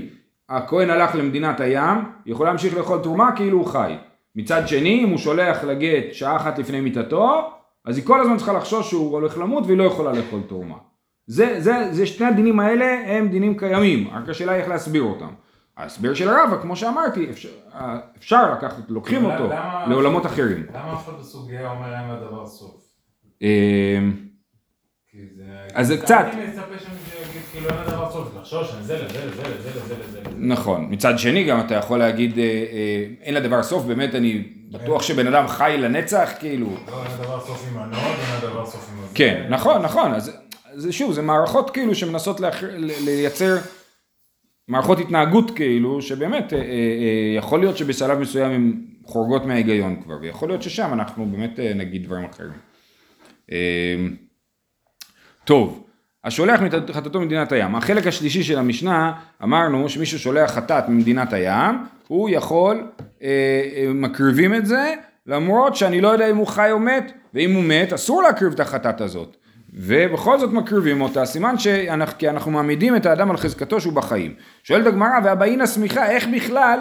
הכהן 0.49 0.89
הלך 0.89 1.15
למדינת 1.15 1.59
הים, 1.59 1.97
יכול 2.25 2.45
להמשיך 2.47 2.77
לאכול 2.77 2.99
תרומה 3.03 3.31
כאילו 3.35 3.57
הוא 3.57 3.65
חי. 3.67 3.93
מצד 4.35 4.67
שני, 4.67 5.03
אם 5.03 5.09
הוא 5.09 5.17
שולח 5.17 5.63
לגט 5.63 6.13
שעה 6.13 6.35
אחת 6.35 6.59
לפני 6.59 6.81
מיתתו, 6.81 7.49
אז 7.85 7.97
היא 7.97 8.05
כל 8.05 8.21
הזמן 8.21 8.37
צריכה 8.37 8.53
לחשוש 8.53 8.89
שהוא 8.89 9.11
הולך 9.13 9.37
למות 9.37 9.63
והיא 9.65 9.77
לא 9.77 9.83
יכולה 9.83 10.11
לאכול 10.13 10.39
תרומה. 10.47 10.75
זה, 11.27 11.55
זה, 11.61 11.87
זה 11.91 12.05
שני 12.05 12.25
הדינים 12.27 12.59
האלה 12.59 12.85
הם 13.17 13.27
דינים 13.27 13.57
קיימים, 13.57 14.07
רק 14.13 14.29
השאלה 14.29 14.51
היא 14.51 14.61
איך 14.61 14.69
להסביר 14.69 15.03
אותם. 15.03 15.29
ההסבר 15.77 16.13
של 16.13 16.29
הרבא, 16.29 16.61
כמו 16.61 16.75
שאמרתי, 16.75 17.29
אפשר, 17.29 17.49
אפשר 18.17 18.51
לקחת, 18.53 18.89
לוקחים 18.89 19.25
אותו 19.25 19.43
למה- 19.45 19.85
לעולמות 19.89 20.25
אחרים. 20.25 20.65
למה 20.73 20.93
אף 20.93 21.09
אחד 21.09 21.19
בסוגיה 21.19 21.71
אומר 21.71 21.93
אין 21.95 22.09
לדבר 22.09 22.45
סוף? 22.47 22.87
אז 25.73 25.87
זה 25.87 25.97
קצת. 25.97 26.25
אני 26.33 26.47
מצפה 26.47 26.61
שאני 26.79 26.95
אגיד 27.31 27.41
כאילו 27.51 27.69
אין 27.69 27.77
לדבר 27.87 28.11
סוף, 28.11 28.27
לחשוש 28.37 28.73
אני 28.75 28.83
זה 28.83 28.95
לזה 28.95 29.25
לזה 29.25 29.41
לזה 29.41 29.69
לזה 29.69 29.95
לזה 30.07 30.19
לזה. 30.21 30.29
נכון, 30.37 30.87
מצד 30.89 31.19
שני 31.19 31.43
גם 31.43 31.59
אתה 31.59 31.75
יכול 31.75 31.99
להגיד 31.99 32.37
אה, 32.39 32.43
אה, 32.43 33.05
אין 33.21 33.33
לדבר 33.33 33.63
סוף, 33.63 33.85
באמת 33.85 34.15
אני 34.15 34.43
בטוח 34.71 35.01
שבן 35.01 35.27
אדם 35.27 35.47
חי 35.47 35.75
לנצח, 35.79 36.31
כאילו, 36.39 36.67
לא, 36.67 37.03
אין 37.03 37.11
לדבר 37.19 37.39
סוף 37.39 37.67
עם 37.71 37.77
הנוד, 37.77 37.97
אין 37.97 38.37
לדבר 38.43 38.65
סוף 38.65 38.89
עם 38.93 38.99
הזה. 39.03 39.15
כן, 39.15 39.47
נכון, 39.49 39.81
נכון, 39.81 40.13
אז 40.13 40.37
זה 40.73 40.91
שוב, 40.91 41.13
זה 41.13 41.21
מערכות 41.21 41.69
כאילו 41.69 41.95
שמנסות 41.95 42.41
לייצר 42.79 43.55
מערכות 44.67 44.99
התנהגות 44.99 45.51
כאילו, 45.55 46.01
שבאמת 46.01 46.53
אה, 46.53 46.57
אה, 46.57 46.63
אה, 46.63 47.35
יכול 47.37 47.59
להיות 47.59 47.77
שבשלב 47.77 48.19
מסוים 48.19 48.51
הן 48.51 48.81
חורגות 49.05 49.45
מההיגיון 49.45 50.01
כבר, 50.03 50.15
ויכול 50.21 50.49
להיות 50.49 50.63
ששם 50.63 50.93
אנחנו 50.93 51.25
באמת 51.25 51.59
אה, 51.59 51.73
נגיד 51.73 52.03
דברים 52.03 52.25
אחרים. 52.25 52.67
טוב, 55.47 55.83
השולח 56.23 56.61
מת- 56.61 56.91
חטאתו 56.91 57.19
ממדינת 57.19 57.51
הים. 57.51 57.75
החלק 57.75 58.07
השלישי 58.07 58.43
של 58.43 58.57
המשנה, 58.57 59.13
אמרנו 59.43 59.89
שמישהו 59.89 60.19
שולח 60.19 60.51
חטאת 60.51 60.89
ממדינת 60.89 61.33
הים, 61.33 61.75
הוא 62.07 62.29
יכול, 62.29 62.87
אה, 63.23 63.27
אה, 63.75 63.93
מקריבים 63.93 64.53
את 64.55 64.65
זה, 64.65 64.93
למרות 65.27 65.75
שאני 65.75 66.01
לא 66.01 66.07
יודע 66.07 66.29
אם 66.29 66.37
הוא 66.37 66.47
חי 66.47 66.71
או 66.71 66.79
מת, 66.79 67.11
ואם 67.33 67.53
הוא 67.53 67.63
מת, 67.63 67.93
אסור 67.93 68.23
להקריב 68.23 68.53
את 68.53 68.59
החטאת 68.59 69.01
הזאת. 69.01 69.37
ובכל 69.73 70.39
זאת 70.39 70.51
מקריבים 70.51 71.01
אותה, 71.01 71.25
סימן 71.25 71.57
שאנחנו, 71.57 72.51
מעמידים 72.51 72.95
את 72.95 73.05
האדם 73.05 73.31
על 73.31 73.37
חזקתו 73.37 73.81
שהוא 73.81 73.93
בחיים. 73.93 74.33
שואלת 74.63 74.87
הגמרא, 74.87 75.19
והבאין 75.23 75.61
השמיכה, 75.61 76.09
איך 76.09 76.27
בכלל 76.35 76.79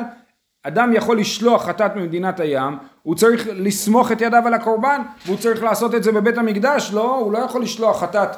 אדם 0.63 0.93
יכול 0.95 1.19
לשלוח 1.19 1.67
חטאת 1.67 1.97
ממדינת 1.97 2.41
הים, 2.41 2.77
הוא 3.03 3.15
צריך 3.15 3.49
לסמוך 3.53 4.13
את 4.13 4.21
ידיו 4.21 4.43
על 4.47 4.55
הקורבן, 4.55 5.01
והוא 5.27 5.37
צריך 5.39 5.63
לעשות 5.63 5.95
את 5.95 6.03
זה 6.03 6.13
בבית 6.13 6.39
המקדש, 6.39 6.91
לא, 6.95 7.17
הוא 7.17 7.33
לא 7.33 7.39
יכול 7.39 7.63
לשלוח 7.63 8.01
חטאת 8.03 8.29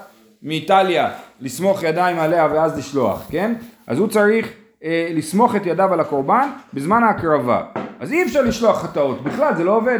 מאיטליה, 0.42 1.10
לסמוך 1.40 1.82
ידיים 1.82 2.18
עליה 2.18 2.48
ואז 2.52 2.78
לשלוח, 2.78 3.26
כן? 3.30 3.54
אז 3.86 3.98
הוא 3.98 4.08
צריך 4.08 4.52
אה, 4.84 5.08
לסמוך 5.14 5.56
את 5.56 5.66
ידיו 5.66 5.92
על 5.92 6.00
הקורבן 6.00 6.48
בזמן 6.74 7.02
ההקרבה. 7.02 7.62
אז 8.00 8.12
אי 8.12 8.22
אפשר 8.22 8.42
לשלוח 8.42 8.82
חטאות, 8.82 9.24
בכלל 9.24 9.56
זה 9.56 9.64
לא 9.64 9.76
עובד. 9.76 9.98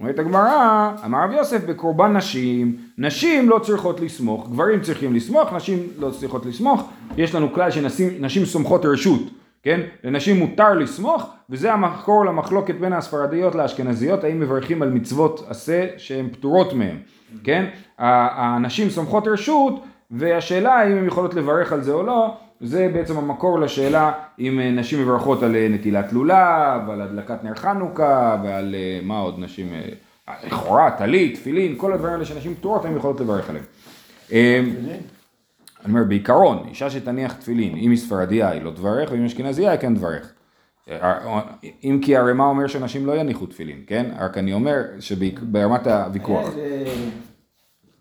אומרת 0.00 0.18
הגמרא, 0.18 0.90
אמר 1.04 1.24
רב 1.24 1.30
יוסף 1.30 1.64
בקורבן 1.64 2.16
נשים, 2.16 2.76
נשים 2.98 3.48
לא 3.48 3.58
צריכות 3.58 4.00
לסמוך, 4.00 4.48
גברים 4.48 4.80
צריכים 4.80 5.14
לסמוך, 5.14 5.52
נשים 5.52 5.78
לא 5.98 6.10
צריכות 6.10 6.46
לסמוך, 6.46 6.90
יש 7.16 7.34
לנו 7.34 7.52
כלל 7.52 7.70
שנשים 7.70 8.44
סומכות 8.44 8.84
רשות, 8.84 9.20
כן? 9.62 9.80
לנשים 10.04 10.38
מותר 10.38 10.74
לסמוך, 10.74 11.30
וזה 11.50 11.72
המקור 11.72 12.24
למחלוקת 12.24 12.74
בין 12.74 12.92
הספרדיות 12.92 13.54
לאשכנזיות, 13.54 14.24
האם 14.24 14.40
מברכים 14.40 14.82
על 14.82 14.90
מצוות 14.90 15.46
עשה 15.48 15.86
שהן 15.96 16.28
פטורות 16.32 16.72
מהן, 16.72 16.96
כן? 17.44 17.66
הנשים 17.98 18.90
סומכות 18.90 19.28
רשות, 19.28 19.84
והשאלה 20.10 20.74
האם 20.74 20.96
הן 20.96 21.06
יכולות 21.06 21.34
לברך 21.34 21.72
על 21.72 21.82
זה 21.82 21.92
או 21.92 22.02
לא, 22.02 22.36
זה 22.60 22.90
בעצם 22.92 23.16
המקור 23.18 23.60
לשאלה 23.60 24.12
אם 24.38 24.60
אה, 24.60 24.70
נשים 24.70 25.02
מברכות 25.02 25.42
על 25.42 25.56
אה, 25.56 25.68
נטילת 25.70 26.12
לולב, 26.12 26.90
על 26.90 27.00
הדלקת 27.00 27.44
נר 27.44 27.54
חנוכה 27.54 28.36
ועל 28.44 28.74
אה, 28.74 29.00
מה 29.02 29.18
עוד 29.18 29.34
נשים, 29.38 29.72
לכאורה, 30.46 30.90
טלית, 30.90 31.34
תפילין, 31.34 31.74
כל 31.76 31.92
הדברים 31.92 32.12
האלה 32.12 32.24
שנשים 32.24 32.54
פטורות 32.54 32.84
הן 32.84 32.96
יכולות 32.96 33.20
לברך 33.20 33.50
עליהם. 33.50 33.64
אה, 34.32 34.60
אני 35.84 35.92
אומר 35.92 36.04
בעיקרון, 36.04 36.64
אישה 36.68 36.90
שתניח 36.90 37.32
תפילין, 37.32 37.76
אם 37.76 37.90
היא 37.90 37.98
ספרדיה 37.98 38.48
היא 38.48 38.62
לא 38.62 38.70
תברך 38.70 39.10
ואם 39.12 39.18
היא 39.18 39.26
אשכנזייה 39.26 39.70
היא 39.70 39.80
כן 39.80 39.94
תברך. 39.94 40.32
אם 41.84 42.00
כי 42.02 42.16
הרי 42.16 42.32
מה 42.32 42.44
אומר 42.44 42.66
שאנשים 42.66 43.06
לא 43.06 43.16
יניחו 43.16 43.46
תפילין, 43.46 43.82
כן? 43.86 44.10
רק 44.18 44.38
אני 44.38 44.52
אומר 44.52 44.82
שברמת 45.00 45.86
הוויכוח. 45.86 46.54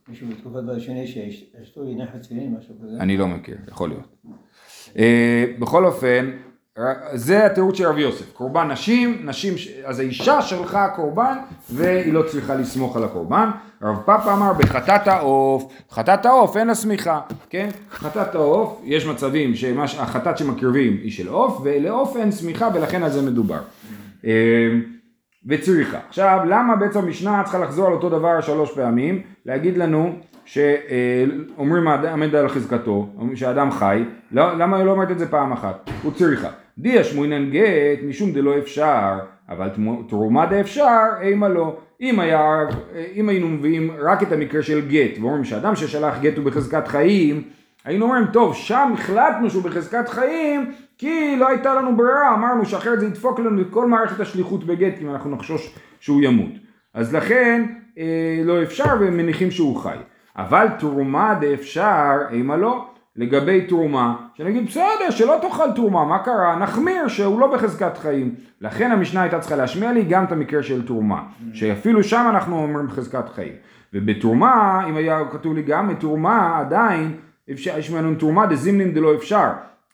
מישהו 0.08 0.28
בתקופת 0.28 0.64
בית 0.64 0.82
שני 0.82 1.08
שאשתו 1.08 1.82
הניחה 1.82 2.20
תפילין, 2.20 2.56
משהו 2.60 2.76
כזה. 2.84 2.98
אני 3.00 3.18
לא 3.18 3.28
מכיר, 3.28 3.58
יכול 3.68 3.90
להיות. 3.90 4.16
אה, 4.98 5.46
בכל 5.60 5.86
אופן, 5.86 6.32
זה 7.14 7.46
התירוץ 7.46 7.78
של 7.78 7.86
רבי 7.86 8.02
יוסף, 8.02 8.34
קורבן 8.34 8.72
נשים, 8.72 9.22
נשים, 9.26 9.54
אז 9.84 10.00
האישה 10.00 10.42
שלחה 10.42 10.90
קורבן 10.96 11.38
והיא 11.70 12.14
לא 12.14 12.24
צריכה 12.32 12.56
לסמוך 12.56 12.98
על 12.98 13.04
הקורבן. 13.04 13.50
רב 13.82 13.98
פאפה 14.06 14.34
אמר 14.34 14.54
בחטאת 14.54 15.08
העוף, 15.08 15.74
חטאת 15.92 16.26
העוף 16.26 16.58
אין 16.58 16.68
לה 16.68 16.76
סמיכה, 16.76 17.20
כן? 17.50 17.70
חטאת 17.92 18.36
העוף, 18.36 18.82
יש 18.84 19.06
מצבים 19.06 19.56
שהחטאת 19.56 20.38
שמקריבים 20.38 20.98
היא 21.04 21.12
של 21.12 21.28
עוף, 21.28 21.62
ולעוף 21.64 22.18
אין 22.18 22.32
סמיכה 22.32 22.70
ולכן 22.74 23.04
על 23.04 23.10
זה 23.10 23.22
מדובר. 23.22 23.60
אה, 24.26 24.32
וצריכה. 25.48 25.98
עכשיו, 26.10 26.40
למה 26.48 26.76
בעצם 26.76 27.00
המשנה 27.00 27.44
צריכה 27.44 27.60
לחזור 27.60 27.88
על 27.88 27.94
אותו 27.94 28.10
דבר 28.10 28.42
שלוש 28.42 28.72
פעמים? 28.72 29.22
להגיד 29.46 29.78
לנו 29.78 30.16
שאומרים 30.46 31.88
עמד 31.88 32.36
על 32.36 32.50
חזקתו, 32.50 33.08
שהאדם 33.36 33.72
חי, 33.72 34.04
לא, 34.32 34.58
למה 34.58 34.78
היא 34.78 34.86
לא 34.86 34.92
אומרת 34.92 35.12
את 35.12 35.20
זה 35.20 35.32
פעם 35.32 35.52
אחת? 35.52 35.90
הוא 36.04 36.12
צריכה. 36.12 36.50
די 36.78 37.02
אשמואינן 37.02 37.50
גט 37.50 38.00
משום 38.08 38.32
דלא 38.32 38.58
אפשר, 38.58 39.20
אבל 39.50 39.70
תרומה 40.08 40.46
דאפשר, 40.46 41.08
אימה 41.22 41.50
לא. 41.50 41.78
אם, 42.02 42.20
היה, 42.20 42.66
אם 43.16 43.30
היינו 43.30 43.48
מביאים 43.48 43.92
רק 44.00 44.24
את 44.24 44.32
המקרה 44.32 44.64
של 44.64 44.88
גט, 44.88 45.20
ואומרים 45.20 45.44
שאדם 45.44 45.76
ששלח 45.76 46.20
גט 46.22 46.38
הוא 46.38 46.46
בחזקת 46.46 46.88
חיים, 46.88 47.44
היינו 47.86 48.06
אומרים, 48.06 48.26
טוב, 48.26 48.56
שם 48.56 48.92
החלטנו 48.94 49.50
שהוא 49.50 49.64
בחזקת 49.64 50.10
חיים, 50.10 50.72
כי 50.98 51.36
לא 51.40 51.48
הייתה 51.48 51.74
לנו 51.76 51.98
ברירה, 51.98 52.34
אמרנו 52.34 52.66
שאחרת 52.66 53.00
זה 53.00 53.06
ידפוק 53.06 53.40
לנו 53.40 53.62
את 53.62 53.68
כל 53.70 53.88
מערכת 53.88 54.20
השליחות 54.20 54.64
בגט, 54.64 54.94
אם 55.02 55.10
אנחנו 55.10 55.30
נחשוש 55.30 55.76
שהוא 56.00 56.22
ימות. 56.22 56.52
אז 56.94 57.16
לכן, 57.16 57.66
אה, 57.98 58.42
לא 58.44 58.64
אפשר, 58.64 58.96
והם 59.00 59.18
מניחים 59.18 59.52
שהוא 59.52 59.76
חי. 59.76 59.98
אבל 60.38 60.68
תרומה 60.80 61.36
דאפשר, 61.42 62.18
אימה 62.32 62.58
לא. 62.58 62.86
לגבי 63.16 63.62
תרומה, 63.62 64.16
שנגיד 64.40 64.66
בסדר, 64.66 65.10
שלא 65.10 65.38
תאכל 65.42 65.72
תרומה, 65.76 66.06
מה 66.06 66.20
קרה? 66.20 66.56
נחמיר 66.56 67.08
שהוא 67.08 67.40
לא 67.40 67.56
בחזקת 67.56 67.98
חיים. 67.98 68.36
לכן 68.62 68.92
המשנה 68.92 69.22
הייתה 69.22 69.40
צריכה 69.40 69.56
להשמיע 69.56 69.92
לי 69.92 70.04
גם 70.04 70.24
את 70.24 70.32
המקרה 70.32 70.64
של 70.64 70.88
תרומה, 70.88 71.22
שאפילו 71.54 72.04
שם 72.04 72.26
אנחנו 72.30 72.64
אומרים 72.64 72.88
בחזקת 72.88 73.30
חיים. 73.30 73.54
ובתרומה, 73.94 74.84
אם 74.90 74.96
היה 74.96 75.20
כתוב 75.32 75.54
לי 75.54 75.62
גם 75.62 75.88
בתרומה, 75.88 76.60
עדיין, 76.60 77.18
יש 77.48 77.90
ממנו 77.92 78.16
תרומה 78.16 78.46
דזימנין 78.46 78.94
דלא 78.94 79.16
אפשר. 79.16 79.48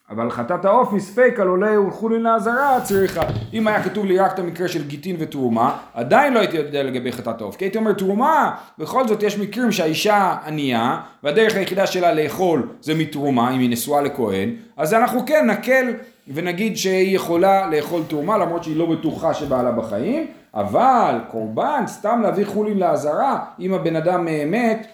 אבל 0.10 0.32
חטאת 0.32 0.66
העוף 0.66 0.94
מספק 0.94 1.36
על 1.42 1.48
עולה 1.48 1.80
ולחולין 1.80 2.22
לעזרה 2.22 2.82
צריכה. 2.84 3.22
אם 3.54 3.68
היה 3.68 3.84
כתוב 3.84 4.06
לי 4.06 4.20
רק 4.20 4.34
את 4.34 4.40
המקרה 4.40 4.68
של 4.68 4.88
גיטין 4.88 5.16
ותרומה, 5.20 5.78
עדיין 5.94 6.34
לא 6.34 6.40
הייתי 6.40 6.58
יודע 6.58 6.84
לגבי 6.84 7.12
חטאת 7.12 7.42
העוף. 7.42 7.56
כי 7.56 7.66
הייתי 7.66 7.78
אומר 7.78 7.94
תרומה, 7.94 8.56
בכל 8.78 9.08
זאת 9.08 9.24
יש 9.24 9.40
מקרים 9.40 9.72
שהאישה 9.72 10.38
ענייה, 10.46 10.98
והדרך 11.24 11.56
היחידה 11.56 11.88
שלה 11.88 12.14
לאכול 12.14 12.68
זה 12.82 12.96
מתרומה, 12.96 13.52
אם 13.52 13.60
היא 13.60 13.70
נשואה 13.70 14.02
לכהן, 14.02 14.56
אז 14.78 14.94
אנחנו 14.94 15.26
כן 15.26 15.50
נקל 15.50 15.94
ונגיד 16.34 16.78
שהיא 16.78 17.16
יכולה 17.16 17.70
לאכול 17.70 18.02
תרומה, 18.08 18.38
למרות 18.38 18.64
שהיא 18.64 18.78
לא 18.78 18.86
בטוחה 18.86 19.34
שבעלה 19.34 19.72
בחיים, 19.72 20.28
אבל 20.54 21.16
קורבן, 21.32 21.84
סתם 21.88 22.20
להביא 22.24 22.46
חולין 22.46 22.78
לעזרה, 22.78 23.40
אם 23.60 23.74
הבן 23.74 23.96
אדם 23.96 24.28
אה, 24.28 24.44
מת, 24.48 24.88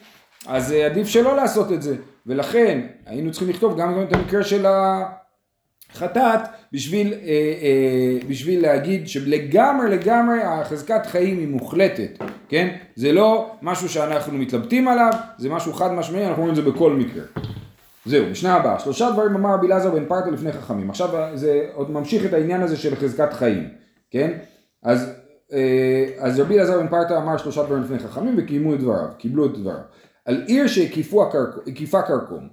אז 0.48 0.74
אה, 0.74 0.86
עדיף 0.86 1.08
שלא 1.08 1.36
לעשות 1.36 1.72
את 1.72 1.82
זה. 1.82 1.96
ולכן 2.26 2.82
היינו 3.06 3.32
צריכים 3.32 3.50
לכתוב 3.50 3.80
גם 3.80 4.02
את 4.02 4.14
המקרה 4.14 4.44
של 4.44 4.66
החטאת 5.92 6.40
בשביל, 6.74 7.14
אה, 7.14 7.20
אה, 7.62 8.28
בשביל 8.30 8.62
להגיד 8.62 9.08
שלגמרי 9.08 9.90
לגמרי 9.90 10.44
החזקת 10.44 11.06
חיים 11.06 11.38
היא 11.38 11.48
מוחלטת, 11.48 12.18
כן? 12.50 12.76
זה 12.96 13.12
לא 13.12 13.52
משהו 13.62 13.90
שאנחנו 13.90 14.38
מתלבטים 14.38 14.88
עליו, 14.88 15.12
זה 15.38 15.50
משהו 15.50 15.74
חד 15.74 15.94
משמעי, 15.94 16.28
אנחנו 16.28 16.44
רואים 16.44 16.60
את 16.60 16.64
זה 16.64 16.72
בכל 16.72 16.94
מקרה. 16.94 17.24
זהו, 18.06 18.26
משנה 18.32 18.56
הבאה, 18.56 18.80
שלושה 18.80 19.12
דברים 19.12 19.36
אמר 19.36 19.54
רבי 19.54 19.68
אלעזר 19.68 19.92
בן 19.92 20.06
פרטה 20.06 20.30
לפני 20.30 20.52
חכמים. 20.52 20.90
עכשיו 20.90 21.10
זה 21.34 21.66
עוד 21.74 21.92
ממשיך 21.92 22.26
את 22.26 22.34
העניין 22.34 22.62
הזה 22.62 22.78
של 22.78 22.96
חזקת 22.96 23.34
חיים, 23.34 23.70
כן? 24.12 24.32
אז, 24.84 25.10
אה, 25.54 26.06
אז 26.20 26.40
רבי 26.40 26.56
אלעזר 26.56 26.80
בן 26.80 26.88
פרטה 26.88 27.18
אמר 27.18 27.38
שלושה 27.38 27.64
דברים 27.64 27.84
לפני 27.84 28.00
חכמים 28.00 28.36
וקיימו 28.38 28.74
את 28.74 28.80
דבריו, 28.80 29.08
קיבלו 29.18 29.46
את 29.46 29.58
דבריו. 29.58 29.80
על 30.26 30.44
עיר 30.48 30.68
שהקיפה 30.68 32.02
קרקום, 32.08 32.48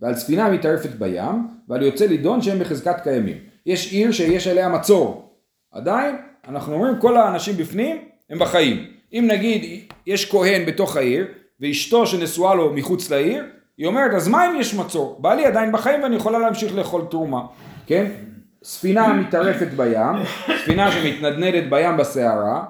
ועל 0.00 0.14
ספינה 0.14 0.50
מתערפת 0.50 0.90
בים, 0.90 1.48
ועל 1.68 1.82
יוצא 1.82 2.06
לידון 2.06 2.42
שהם 2.42 2.58
בחזקת 2.58 3.00
קיימים. 3.02 3.36
יש 3.66 3.92
עיר 3.92 4.12
שיש 4.12 4.46
עליה 4.46 4.68
מצור. 4.68 5.32
עדיין, 5.72 6.16
אנחנו 6.48 6.74
אומרים 6.74 6.98
כל 7.00 7.16
האנשים 7.16 7.56
בפנים 7.56 7.96
הם 8.30 8.38
בחיים. 8.38 8.86
אם 9.12 9.28
נגיד 9.30 9.80
יש 10.06 10.30
כהן 10.30 10.66
בתוך 10.66 10.96
העיר, 10.96 11.26
ואשתו 11.60 12.06
שנשואה 12.06 12.54
לו 12.54 12.72
מחוץ 12.72 13.10
לעיר, 13.10 13.44
היא 13.78 13.86
אומרת, 13.86 14.14
אז 14.14 14.28
מה 14.28 14.50
אם 14.50 14.60
יש 14.60 14.74
מצור? 14.74 15.18
בעלי 15.20 15.46
עדיין 15.46 15.72
בחיים 15.72 16.02
ואני 16.02 16.16
יכולה 16.16 16.38
להמשיך 16.38 16.74
לאכול 16.74 17.02
תרומה, 17.10 17.40
כן? 17.86 18.10
ספינה 18.64 19.12
מתערפת 19.12 19.68
בים, 19.76 20.16
ספינה 20.64 20.92
שמתנדנדת 20.92 21.70
בים 21.70 21.96
בסערה, 21.96 22.64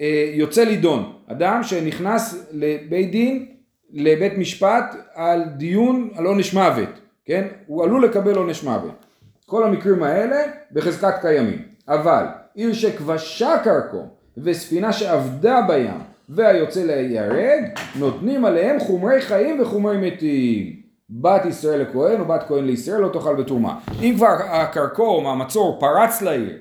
ויוצא 0.00 0.64
לידון. 0.64 1.12
אדם 1.26 1.62
שנכנס 1.62 2.48
לבית 2.52 3.10
דין, 3.10 3.46
לבית 3.92 4.38
משפט, 4.38 4.96
על 5.14 5.44
דיון 5.56 6.10
על 6.14 6.26
עונש 6.26 6.54
מוות, 6.54 6.88
כן? 7.24 7.46
הוא 7.66 7.84
עלול 7.84 8.04
לקבל 8.04 8.36
עונש 8.36 8.62
מוות. 8.62 9.06
כל 9.46 9.64
המקרים 9.64 10.02
האלה 10.02 10.36
בחזקת 10.72 11.14
קיימים. 11.20 11.58
אבל 11.88 12.24
עיר 12.54 12.72
שכבשה 12.72 13.58
קרקום 13.64 14.08
וספינה 14.36 14.92
שעבדה 14.92 15.60
בים 15.68 16.00
והיוצא 16.28 16.84
להיהרג, 16.84 17.64
נותנים 17.98 18.44
עליהם 18.44 18.80
חומרי 18.80 19.20
חיים 19.20 19.60
וחומרי 19.60 19.96
מתים. 19.96 20.76
בת 21.10 21.44
ישראל 21.44 21.80
לכהן 21.80 22.20
או 22.20 22.24
בת 22.24 22.44
כהן 22.48 22.64
לישראל 22.64 23.00
לא 23.00 23.08
תאכל 23.08 23.34
בתרומה. 23.34 23.78
אם 24.02 24.14
כבר 24.16 24.36
הקרקום, 24.48 25.26
המצור, 25.26 25.80
פרץ 25.80 26.22
לעיר, 26.22 26.58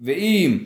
ואם 0.00 0.58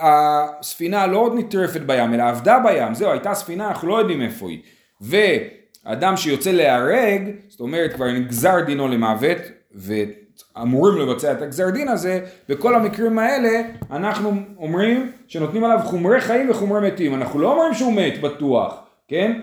הספינה 0.00 1.06
לא 1.06 1.18
עוד 1.18 1.34
נטרפת 1.38 1.80
בים, 1.80 2.14
אלא 2.14 2.22
עבדה 2.22 2.58
בים, 2.58 2.94
זהו, 2.94 3.10
הייתה 3.10 3.34
ספינה, 3.34 3.68
אנחנו 3.68 3.88
לא 3.88 3.98
יודעים 3.98 4.22
איפה 4.22 4.48
היא. 4.48 4.60
ואדם 5.00 6.16
שיוצא 6.16 6.50
להיהרג, 6.50 7.30
זאת 7.48 7.60
אומרת 7.60 7.92
כבר 7.92 8.12
נגזר 8.12 8.60
דינו 8.66 8.88
למוות, 8.88 9.38
ואמורים 9.74 10.98
לבצע 10.98 11.32
את 11.32 11.42
הגזר 11.42 11.70
דין 11.70 11.88
הזה, 11.88 12.20
בכל 12.48 12.74
המקרים 12.74 13.18
האלה 13.18 13.60
אנחנו 13.90 14.32
אומרים 14.58 15.12
שנותנים 15.26 15.64
עליו 15.64 15.78
חומרי 15.84 16.20
חיים 16.20 16.50
וחומרי 16.50 16.90
מתים. 16.90 17.14
אנחנו 17.14 17.38
לא 17.40 17.52
אומרים 17.52 17.74
שהוא 17.74 17.92
מת 17.92 18.20
בטוח, 18.20 18.74
כן? 19.08 19.40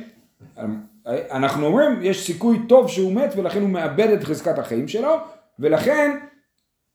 אנחנו 1.32 1.65
אומרים 1.65 2.00
יש 2.02 2.26
סיכוי 2.26 2.60
טוב 2.68 2.89
שהוא 2.89 3.13
מת 3.13 3.34
ולכן 3.36 3.62
הוא 3.62 3.70
מאבד 3.70 4.10
את 4.10 4.24
חזקת 4.24 4.60
החיים 4.60 4.88
שלו, 4.88 5.15
ולכן 5.60 6.18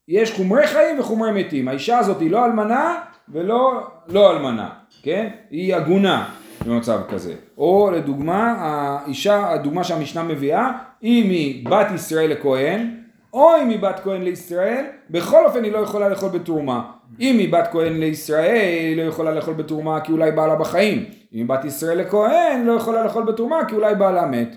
יש 0.08 0.32
חומרי 0.32 0.66
חיים 0.66 1.00
וחומרי 1.00 1.32
מתים. 1.32 1.68
האישה 1.68 1.98
הזאת 1.98 2.20
היא 2.20 2.30
לא 2.30 2.44
אלמנה 2.44 3.00
ולא 3.32 3.86
לא 4.08 4.30
אלמנה, 4.32 4.68
כן? 5.02 5.28
היא 5.50 5.74
עגונה 5.76 6.28
במצב 6.66 7.00
כזה. 7.08 7.34
או 7.58 7.90
לדוגמה, 7.94 8.54
האישה, 8.58 9.50
הדוגמה 9.50 9.84
שהמשנה 9.84 10.22
מביאה, 10.22 10.72
אם 11.02 11.24
היא 11.30 11.68
בת 11.68 11.86
ישראל 11.94 12.30
לכהן, 12.30 12.96
או 13.32 13.50
אם 13.62 13.68
היא 13.68 13.78
בת 13.78 14.00
כהן 14.04 14.22
לישראל, 14.22 14.84
בכל 15.10 15.46
אופן 15.46 15.64
היא 15.64 15.72
לא 15.72 15.78
יכולה 15.78 16.08
לאכול 16.08 16.28
בתרומה. 16.28 16.90
אם 17.20 17.38
היא 17.38 17.52
בת 17.52 17.68
כהן 17.72 17.92
לישראל, 17.92 18.86
היא 18.88 18.96
לא 18.96 19.02
יכולה 19.02 19.30
לאכול 19.34 19.54
בתרומה 19.54 20.00
כי 20.00 20.12
אולי 20.12 20.32
בעלה 20.32 20.54
בחיים. 20.54 20.98
אם 20.98 21.38
היא 21.38 21.46
בת 21.46 21.64
ישראל 21.64 21.98
לכהן, 21.98 22.64
לא 22.64 22.72
יכולה 22.72 23.04
לאכול 23.04 23.24
בתרומה 23.24 23.64
כי 23.68 23.74
אולי 23.74 23.94
בעלה 23.94 24.26
מת. 24.26 24.56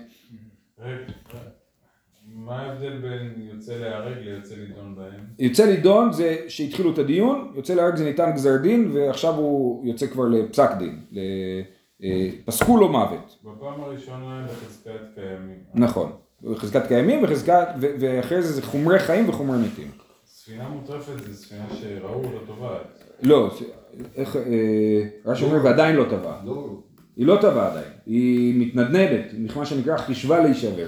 מה 2.44 2.60
ההבדל 2.60 2.98
בין 2.98 3.32
יוצא 3.52 3.74
להיהרג 3.74 4.18
ליוצא 4.18 4.54
לדון 4.54 4.94
בהם? 4.96 5.20
יוצא 5.38 5.66
לדון 5.70 6.12
זה 6.12 6.36
שהתחילו 6.48 6.92
את 6.92 6.98
הדיון, 6.98 7.52
יוצא 7.56 7.74
להרג 7.74 7.96
זה 7.96 8.04
ניתן 8.04 8.30
גזר 8.34 8.56
דין 8.56 8.90
ועכשיו 8.92 9.34
הוא 9.34 9.86
יוצא 9.86 10.06
כבר 10.06 10.24
לפסק 10.28 10.70
דין, 10.78 11.00
אה, 11.16 12.30
פסקו 12.44 12.76
לו 12.76 12.88
מוות. 12.88 13.38
בפעם 13.44 13.80
הראשונה 13.80 14.46
בחזקת 14.46 14.90
קיימים. 15.14 15.58
נכון, 15.74 16.12
חזקת 16.54 16.86
קיימים 16.86 17.24
וחזקת, 17.24 17.66
ואחרי 17.80 18.42
זה 18.42 18.52
זה 18.52 18.62
חומרי 18.62 18.98
חיים 18.98 19.28
וחומרי 19.28 19.58
מתים. 19.58 19.90
ספינה 20.26 20.68
מוטרפת 20.68 21.24
זה 21.26 21.36
ספינה 21.36 21.64
שראו 21.70 22.22
לא 22.22 22.40
טובעת. 22.46 23.02
לא, 23.22 23.50
איך, 24.16 24.36
אה, 24.36 24.42
רש"י 25.26 25.44
אומר 25.44 25.64
ועדיין 25.64 25.96
לא 25.96 26.04
טבע. 26.04 26.36
לא, 26.44 26.68
היא 27.16 27.26
לא 27.26 27.36
טבעה 27.40 27.70
עדיין, 27.70 27.92
היא 28.06 28.66
מתנדנדת, 28.66 29.56
מה 29.56 29.66
שנקרא 29.66 29.96
חישבה 29.96 30.40
להישבר. 30.40 30.86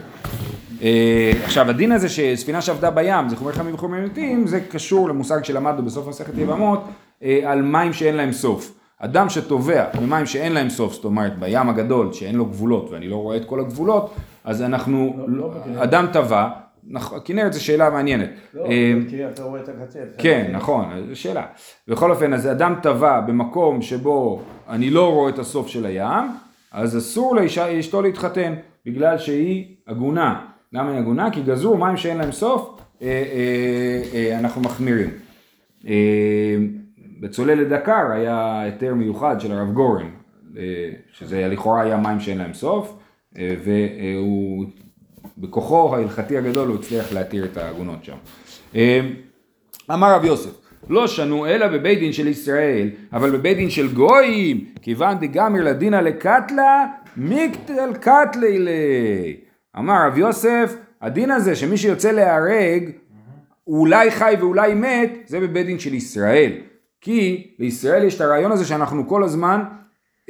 אה, 0.82 1.32
עכשיו 1.44 1.70
הדין 1.70 1.92
הזה 1.92 2.08
שספינה 2.08 2.62
שעבדה 2.62 2.90
בים 2.90 3.28
זה 3.28 3.36
חומר 3.36 3.52
חמים 3.52 3.74
וחומר 3.74 4.00
מתים 4.04 4.46
זה 4.46 4.60
קשור 4.60 5.08
למושג 5.08 5.44
שלמדנו 5.44 5.82
בסוף 5.82 6.08
מסכת 6.08 6.38
יבמות 6.38 6.84
אה, 7.22 7.40
על 7.44 7.62
מים 7.62 7.92
שאין 7.92 8.16
להם 8.16 8.32
סוף. 8.32 8.72
אדם 8.98 9.28
שטובע 9.28 9.84
במים 10.00 10.26
שאין 10.26 10.52
להם 10.52 10.68
סוף, 10.68 10.92
זאת 10.92 11.04
אומרת 11.04 11.38
בים 11.38 11.68
הגדול 11.68 12.12
שאין 12.12 12.34
לו 12.34 12.46
גבולות 12.46 12.90
ואני 12.90 13.08
לא 13.08 13.16
רואה 13.16 13.36
את 13.36 13.44
כל 13.44 13.60
הגבולות, 13.60 14.14
אז 14.44 14.62
אנחנו, 14.62 15.16
לא, 15.26 15.50
לא. 15.74 15.82
אדם 15.82 16.06
טבע, 16.12 16.48
נכון, 16.88 17.18
כנרת 17.24 17.52
זו 17.52 17.64
שאלה 17.64 17.90
מעניינת. 17.90 18.30
לא, 18.54 18.64
אה, 18.64 18.92
כי 19.08 19.26
אתה 19.26 19.42
רואה 19.42 19.60
את 19.60 19.68
הקצה. 19.68 19.98
כן, 20.18 20.50
נכון, 20.52 20.84
זו 21.08 21.20
שאלה. 21.20 21.46
בכל 21.88 22.10
אופן, 22.10 22.32
אז 22.32 22.46
אדם 22.46 22.74
טבע 22.82 23.20
במקום 23.20 23.82
שבו 23.82 24.42
אני 24.68 24.90
לא 24.90 25.12
רואה 25.12 25.30
את 25.30 25.38
הסוף 25.38 25.68
של 25.68 25.86
הים, 25.86 26.24
אז 26.72 26.98
אסור 26.98 27.36
לאישה, 27.36 27.80
אשתו 27.80 28.02
להתחתן, 28.02 28.54
בגלל 28.86 29.18
שהיא 29.18 29.76
עגונה. 29.86 30.46
למה 30.76 30.90
היא 30.90 30.98
עגונה? 30.98 31.30
כי 31.30 31.42
גזרו 31.42 31.76
מים 31.76 31.96
שאין 31.96 32.16
להם 32.16 32.32
סוף, 32.32 32.80
אה, 33.02 33.06
אה, 33.06 34.02
אה, 34.14 34.38
אנחנו 34.38 34.60
מחמירים. 34.60 35.10
אה, 35.86 36.56
בצוללת 37.20 37.68
דקר 37.68 38.12
היה 38.12 38.60
היתר 38.60 38.94
מיוחד 38.94 39.40
של 39.40 39.52
הרב 39.52 39.72
גורן, 39.72 40.06
אה, 40.56 40.62
שזה 41.12 41.48
לכאורה 41.48 41.82
היה 41.82 41.96
מים 41.96 42.20
שאין 42.20 42.38
להם 42.38 42.54
סוף, 42.54 42.96
אה, 43.38 43.54
והוא, 43.64 44.64
בכוחו 45.38 45.96
ההלכתי 45.96 46.38
הגדול 46.38 46.68
הוא 46.68 46.76
הצליח 46.76 47.12
להתיר 47.12 47.44
את 47.44 47.56
העגונות 47.56 48.04
שם. 48.04 48.16
אמר 49.92 50.14
רב 50.14 50.24
יוסף, 50.24 50.50
לא 50.88 51.06
שנו 51.06 51.46
אלא 51.46 51.68
בבית 51.68 51.98
דין 51.98 52.12
של 52.12 52.28
ישראל, 52.28 52.88
אבל 53.12 53.30
בבית 53.30 53.56
דין 53.56 53.70
של 53.70 53.92
גויים, 53.92 54.64
כיוון 54.82 55.18
דגמר 55.18 55.64
לדינא 55.64 55.96
לקטלה, 55.96 56.86
מיקטל 57.16 57.92
קטלי 58.00 58.58
לי. 58.58 59.45
אמר 59.78 60.06
רב 60.06 60.18
יוסף, 60.18 60.76
הדין 61.02 61.30
הזה 61.30 61.56
שמי 61.56 61.76
שיוצא 61.76 62.10
להיהרג, 62.10 62.90
אולי 63.66 64.10
חי 64.10 64.34
ואולי 64.40 64.74
מת, 64.74 65.10
זה 65.26 65.40
בבית 65.40 65.66
דין 65.66 65.78
של 65.78 65.94
ישראל. 65.94 66.52
כי 67.00 67.50
לישראל 67.58 68.04
יש 68.04 68.16
את 68.16 68.20
הרעיון 68.20 68.52
הזה 68.52 68.64
שאנחנו 68.64 69.08
כל 69.08 69.24
הזמן 69.24 69.62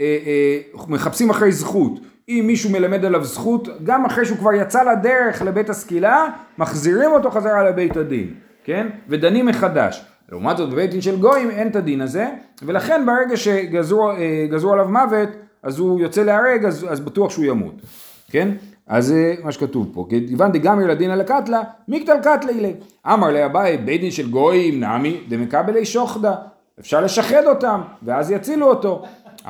אה, 0.01 0.19
אה, 0.27 0.59
מחפשים 0.89 1.31
אחרי 1.31 1.53
זכות. 1.53 2.01
אם 2.29 2.45
מישהו 2.47 2.71
מלמד 2.71 3.05
עליו 3.05 3.25
זכות, 3.25 3.69
גם 3.85 4.05
אחרי 4.05 4.25
שהוא 4.25 4.39
כבר 4.39 4.53
יצא 4.53 4.83
לדרך 4.83 5.43
לבית 5.43 5.71
הסקילה, 5.71 6.27
מחזירים 6.59 7.13
אותו 7.13 7.31
חזרה 7.31 7.71
לבית 7.71 7.97
הדין, 7.97 8.35
כן? 8.65 8.87
ודנים 9.09 9.47
מחדש. 9.47 10.05
לעומת 10.29 10.57
זאת 10.57 10.71
בבית 10.71 10.91
דין 10.91 11.01
של 11.01 11.17
גויים 11.17 11.51
אין 11.51 11.69
את 11.69 11.77
הדין 11.77 12.01
הזה, 12.01 12.29
ולכן 12.63 13.07
ברגע 13.07 13.37
שגזרו 13.37 14.11
אה, 14.11 14.73
עליו 14.73 14.89
מוות, 14.89 15.29
אז 15.63 15.79
הוא 15.79 16.01
יוצא 16.01 16.23
להרג, 16.23 16.65
אז, 16.65 16.87
אז 16.89 17.01
בטוח 17.01 17.31
שהוא 17.31 17.45
ימות, 17.45 17.75
כן? 18.31 18.49
אז 18.87 19.07
זה 19.07 19.35
מה 19.45 19.53
שכתוב 19.53 19.91
פה, 19.93 20.07
כיוון 20.29 20.53
דגמר 20.53 20.87
לדין 20.87 21.11
על 21.11 21.21
הקטלה, 21.21 21.63
מיקטל 21.89 22.17
קטלי 22.23 22.61
לי. 22.61 22.75
אמר 23.07 23.31
לאביי, 23.31 23.79
בית 23.79 24.01
דין 24.01 24.11
של 24.11 24.31
גויים 24.31 24.85
נמי 24.85 25.21
דמקבלי 25.29 25.85
שוחדה. 25.85 26.35
אפשר 26.81 27.01
לשחד 27.01 27.47
אותם, 27.47 27.81
ואז 28.03 28.31
יצילו 28.31 28.67
אותו. 28.67 29.03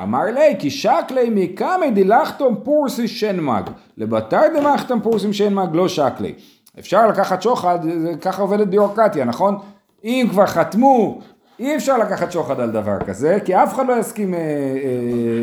אמר 0.03 0.23
לי, 0.23 0.55
כי 0.59 0.69
שקלי 0.69 1.29
מקמי 1.29 1.91
דילחתום 1.93 2.55
פורסי 2.63 3.07
שנמג, 3.07 3.63
לבתר 3.97 4.41
דמחתם 4.59 4.99
פורסים 5.01 5.33
שנמג 5.33 5.69
לא 5.73 5.87
שקלי. 5.87 6.33
אפשר 6.79 7.07
לקחת 7.07 7.41
שוחד, 7.41 7.79
ככה 8.21 8.41
עובדת 8.41 8.67
ביורוקרטיה, 8.67 9.25
נכון? 9.25 9.57
אם 10.03 10.27
כבר 10.31 10.45
חתמו, 10.45 11.19
אי 11.59 11.75
אפשר 11.75 11.97
לקחת 11.97 12.31
שוחד 12.31 12.59
על 12.59 12.71
דבר 12.71 12.99
כזה, 12.99 13.37
כי 13.45 13.55
אף 13.55 13.73
אחד 13.73 13.87
לא 13.87 13.99
יסכים 13.99 14.33
אה, 14.33 14.39
אה, 14.39 14.43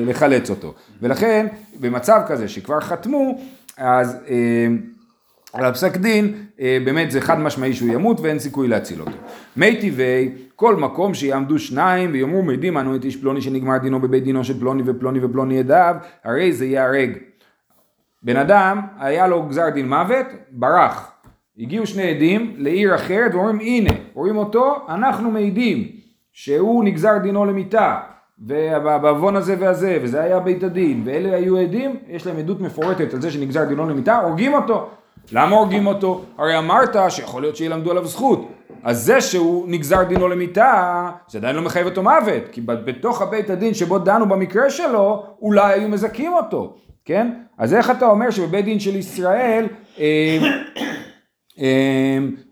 לחלץ 0.06 0.50
אותו. 0.50 0.74
ולכן, 1.02 1.46
במצב 1.80 2.20
כזה 2.26 2.48
שכבר 2.48 2.80
חתמו, 2.80 3.38
אז 3.78 4.16
אה, 4.28 4.66
על 5.52 5.64
הפסק 5.64 5.96
דין, 5.96 6.34
אה, 6.60 6.78
באמת 6.84 7.10
זה 7.10 7.20
חד 7.20 7.38
משמעי 7.38 7.72
שהוא 7.72 7.92
ימות 7.92 8.20
ואין 8.20 8.38
סיכוי 8.38 8.68
להציל 8.68 9.00
אותו. 9.00 9.16
מי 9.56 9.80
טבעי, 9.80 10.30
כל 10.56 10.76
מקום 10.76 11.14
שיעמדו 11.14 11.58
שניים 11.58 12.12
ויאמרו 12.12 12.42
מעידים 12.42 12.78
אנו 12.78 12.96
את 12.96 13.04
איש 13.04 13.16
פלוני 13.16 13.40
שנגמר 13.40 13.78
דינו 13.78 14.00
בבית 14.00 14.24
דינו 14.24 14.44
של 14.44 14.60
פלוני 14.60 14.82
ופלוני 14.86 15.24
ופלוני 15.24 15.58
עדיו, 15.58 15.96
הרי 16.24 16.52
זה 16.52 16.66
ייהרג. 16.66 17.10
בן 18.22 18.36
אדם, 18.36 18.80
היה 18.98 19.26
לו 19.26 19.42
גזר 19.42 19.70
דין 19.70 19.88
מוות, 19.88 20.26
ברח. 20.50 21.12
הגיעו 21.58 21.86
שני 21.86 22.02
עדים 22.02 22.54
לעיר 22.56 22.94
אחרת 22.94 23.34
ואומרים 23.34 23.60
הנה, 23.60 23.90
רואים 24.14 24.36
אותו, 24.36 24.76
אנחנו 24.88 25.30
מעידים 25.30 25.88
שהוא 26.32 26.84
נגזר 26.84 27.18
דינו 27.22 27.44
למיתה 27.44 28.00
ובעוון 28.38 29.36
הזה 29.36 29.56
והזה, 29.58 29.98
וזה 30.02 30.22
היה 30.22 30.40
בית 30.40 30.62
הדין, 30.62 31.02
ואלה 31.04 31.36
היו 31.36 31.56
עדים, 31.56 31.96
יש 32.08 32.26
להם 32.26 32.36
עדות 32.38 32.60
מפורטת 32.60 33.14
על 33.14 33.20
זה 33.20 33.30
שנגזר 33.30 33.64
דינו 33.64 33.88
למיתה, 33.88 34.16
הורגים 34.16 34.54
אותו. 34.54 34.88
למה 35.32 35.56
הורגים 35.56 35.86
אותו? 35.86 36.24
הרי 36.38 36.58
אמרת 36.58 36.96
שיכול 37.08 37.42
להיות 37.42 37.56
שילמדו 37.56 37.90
עליו 37.90 38.06
זכות. 38.06 38.48
אז 38.82 39.04
זה 39.04 39.20
שהוא 39.20 39.64
נגזר 39.68 40.02
דינו 40.02 40.28
למיתה, 40.28 41.10
זה 41.28 41.38
עדיין 41.38 41.56
לא 41.56 41.62
מחייב 41.62 41.86
אותו 41.86 42.02
מוות, 42.02 42.42
כי 42.52 42.60
בתוך 42.60 43.22
הבית 43.22 43.50
הדין 43.50 43.74
שבו 43.74 43.98
דנו 43.98 44.28
במקרה 44.28 44.70
שלו, 44.70 45.26
אולי 45.42 45.72
היו 45.72 45.88
מזכים 45.88 46.32
אותו, 46.32 46.74
כן? 47.04 47.30
אז 47.58 47.74
איך 47.74 47.90
אתה 47.90 48.06
אומר 48.06 48.30
שבבית 48.30 48.64
דין 48.64 48.80
של 48.80 48.96
ישראל, 48.96 49.66
אה, 49.98 50.38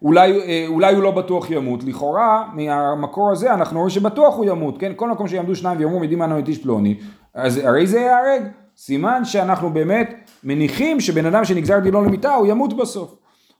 אולי, 0.02 0.40
אה, 0.40 0.64
אולי 0.68 0.94
הוא 0.94 1.02
לא 1.02 1.10
בטוח 1.10 1.50
ימות, 1.50 1.84
לכאורה 1.84 2.48
מהמקור 2.54 3.30
הזה 3.30 3.54
אנחנו 3.54 3.78
רואים 3.78 3.90
שבטוח 3.90 4.36
הוא 4.36 4.44
ימות, 4.44 4.78
כן? 4.78 4.92
כל 4.96 5.10
מקום 5.10 5.28
שיעמדו 5.28 5.54
שניים 5.54 5.78
ויאמרו 5.78 6.00
מדים 6.00 6.22
אנו 6.22 6.38
את 6.38 6.48
איש 6.48 6.62
פלוני, 6.62 6.98
אז 7.34 7.58
הרי 7.58 7.86
זה 7.86 8.00
ייהרג, 8.00 8.42
סימן 8.76 9.24
שאנחנו 9.24 9.70
באמת 9.70 10.30
מניחים 10.44 11.00
שבן 11.00 11.26
אדם 11.26 11.44
שנגזר 11.44 11.78
דינו 11.78 12.04
למיתה 12.04 12.34
הוא 12.34 12.46
ימות 12.46 12.76
בסוף. 12.76 13.14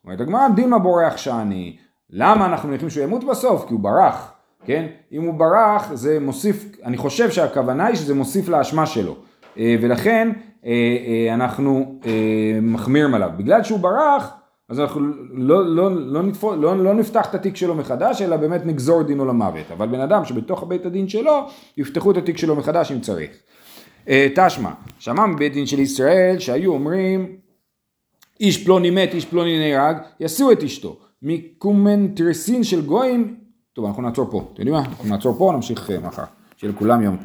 אומרת 0.05 0.21
הגמרא 0.21 0.49
דילמה 0.49 0.79
בורח 0.79 1.17
שאני, 1.17 1.77
למה 2.11 2.47
אנחנו 2.47 2.69
מניחים 2.69 2.91
שהוא 2.91 3.05
ימות 3.05 3.25
בסוף? 3.25 3.65
כי 3.69 3.73
הוא 3.73 3.81
ברח, 3.81 4.33
כן? 4.65 4.87
אם 5.13 5.23
הוא 5.23 5.35
ברח 5.35 5.95
זה 5.95 6.21
מוסיף, 6.21 6.65
אני 6.85 6.97
חושב 6.97 7.31
שהכוונה 7.31 7.87
היא 7.87 7.97
שזה 7.97 8.15
מוסיף 8.15 8.49
לאשמה 8.49 8.87
שלו, 8.87 9.17
אה, 9.59 9.77
ולכן 9.83 10.33
אה, 10.67 11.35
אנחנו 11.35 11.99
מחמירים 12.63 13.15
עליו. 13.15 13.31
בגלל 13.37 13.63
שהוא 13.63 13.81
ברח, 13.81 14.42
אז 14.73 14.81
אנחנו 14.81 15.01
לא, 15.33 15.67
לא, 15.67 15.97
לא, 15.97 16.23
נתפו, 16.23 16.57
לא, 16.57 16.85
לא 16.85 16.95
נפתח 16.95 17.27
את 17.31 17.35
התיק 17.35 17.57
שלו 17.57 17.75
מחדש, 17.75 18.23
אלא 18.23 18.37
באמת 18.37 18.67
נגזור 18.67 19.03
דינו 19.03 19.25
למוות. 19.25 19.71
אבל 19.73 19.89
בן 19.89 20.01
אדם 20.01 20.25
שבתוך 20.25 20.65
בית 20.69 20.87
הדין 20.87 21.09
שלו, 21.09 21.47
יפתחו 21.77 22.11
את 22.11 22.17
התיק 22.17 22.39
שלו 22.39 22.57
מחדש 22.57 22.93
אם 22.93 23.01
צריך. 23.01 23.31
אה, 24.09 24.29
תשמע, 24.35 24.71
שמע 24.99 25.27
מבית 25.27 25.53
דין 25.53 25.67
של 25.67 25.81
ישראל 25.81 26.39
שהיו 26.39 26.73
אומרים 26.73 27.37
איש 28.41 28.65
פלוני 28.65 28.91
מת, 28.91 29.15
איש 29.15 29.25
פלוני 29.25 29.59
נהרג, 29.59 29.97
יעשו 30.21 30.53
את 30.53 30.63
אשתו. 30.63 30.99
מקומנטרסין 31.23 32.65
של 32.65 32.87
גויים, 32.87 33.37
טוב 33.73 33.85
אנחנו 33.85 34.03
נעצור 34.03 34.31
פה, 34.31 34.39
אתם 34.53 34.63
יודעים 34.63 34.75
מה? 34.75 34.85
אנחנו 34.85 35.09
נעצור 35.09 35.39
פה, 35.39 35.53
נמשיך 35.55 35.91
אה, 35.91 35.99
מחר. 35.99 36.25
שיהיה 36.57 36.73
לכולם 36.73 37.03
יום 37.03 37.17
טוב. 37.17 37.21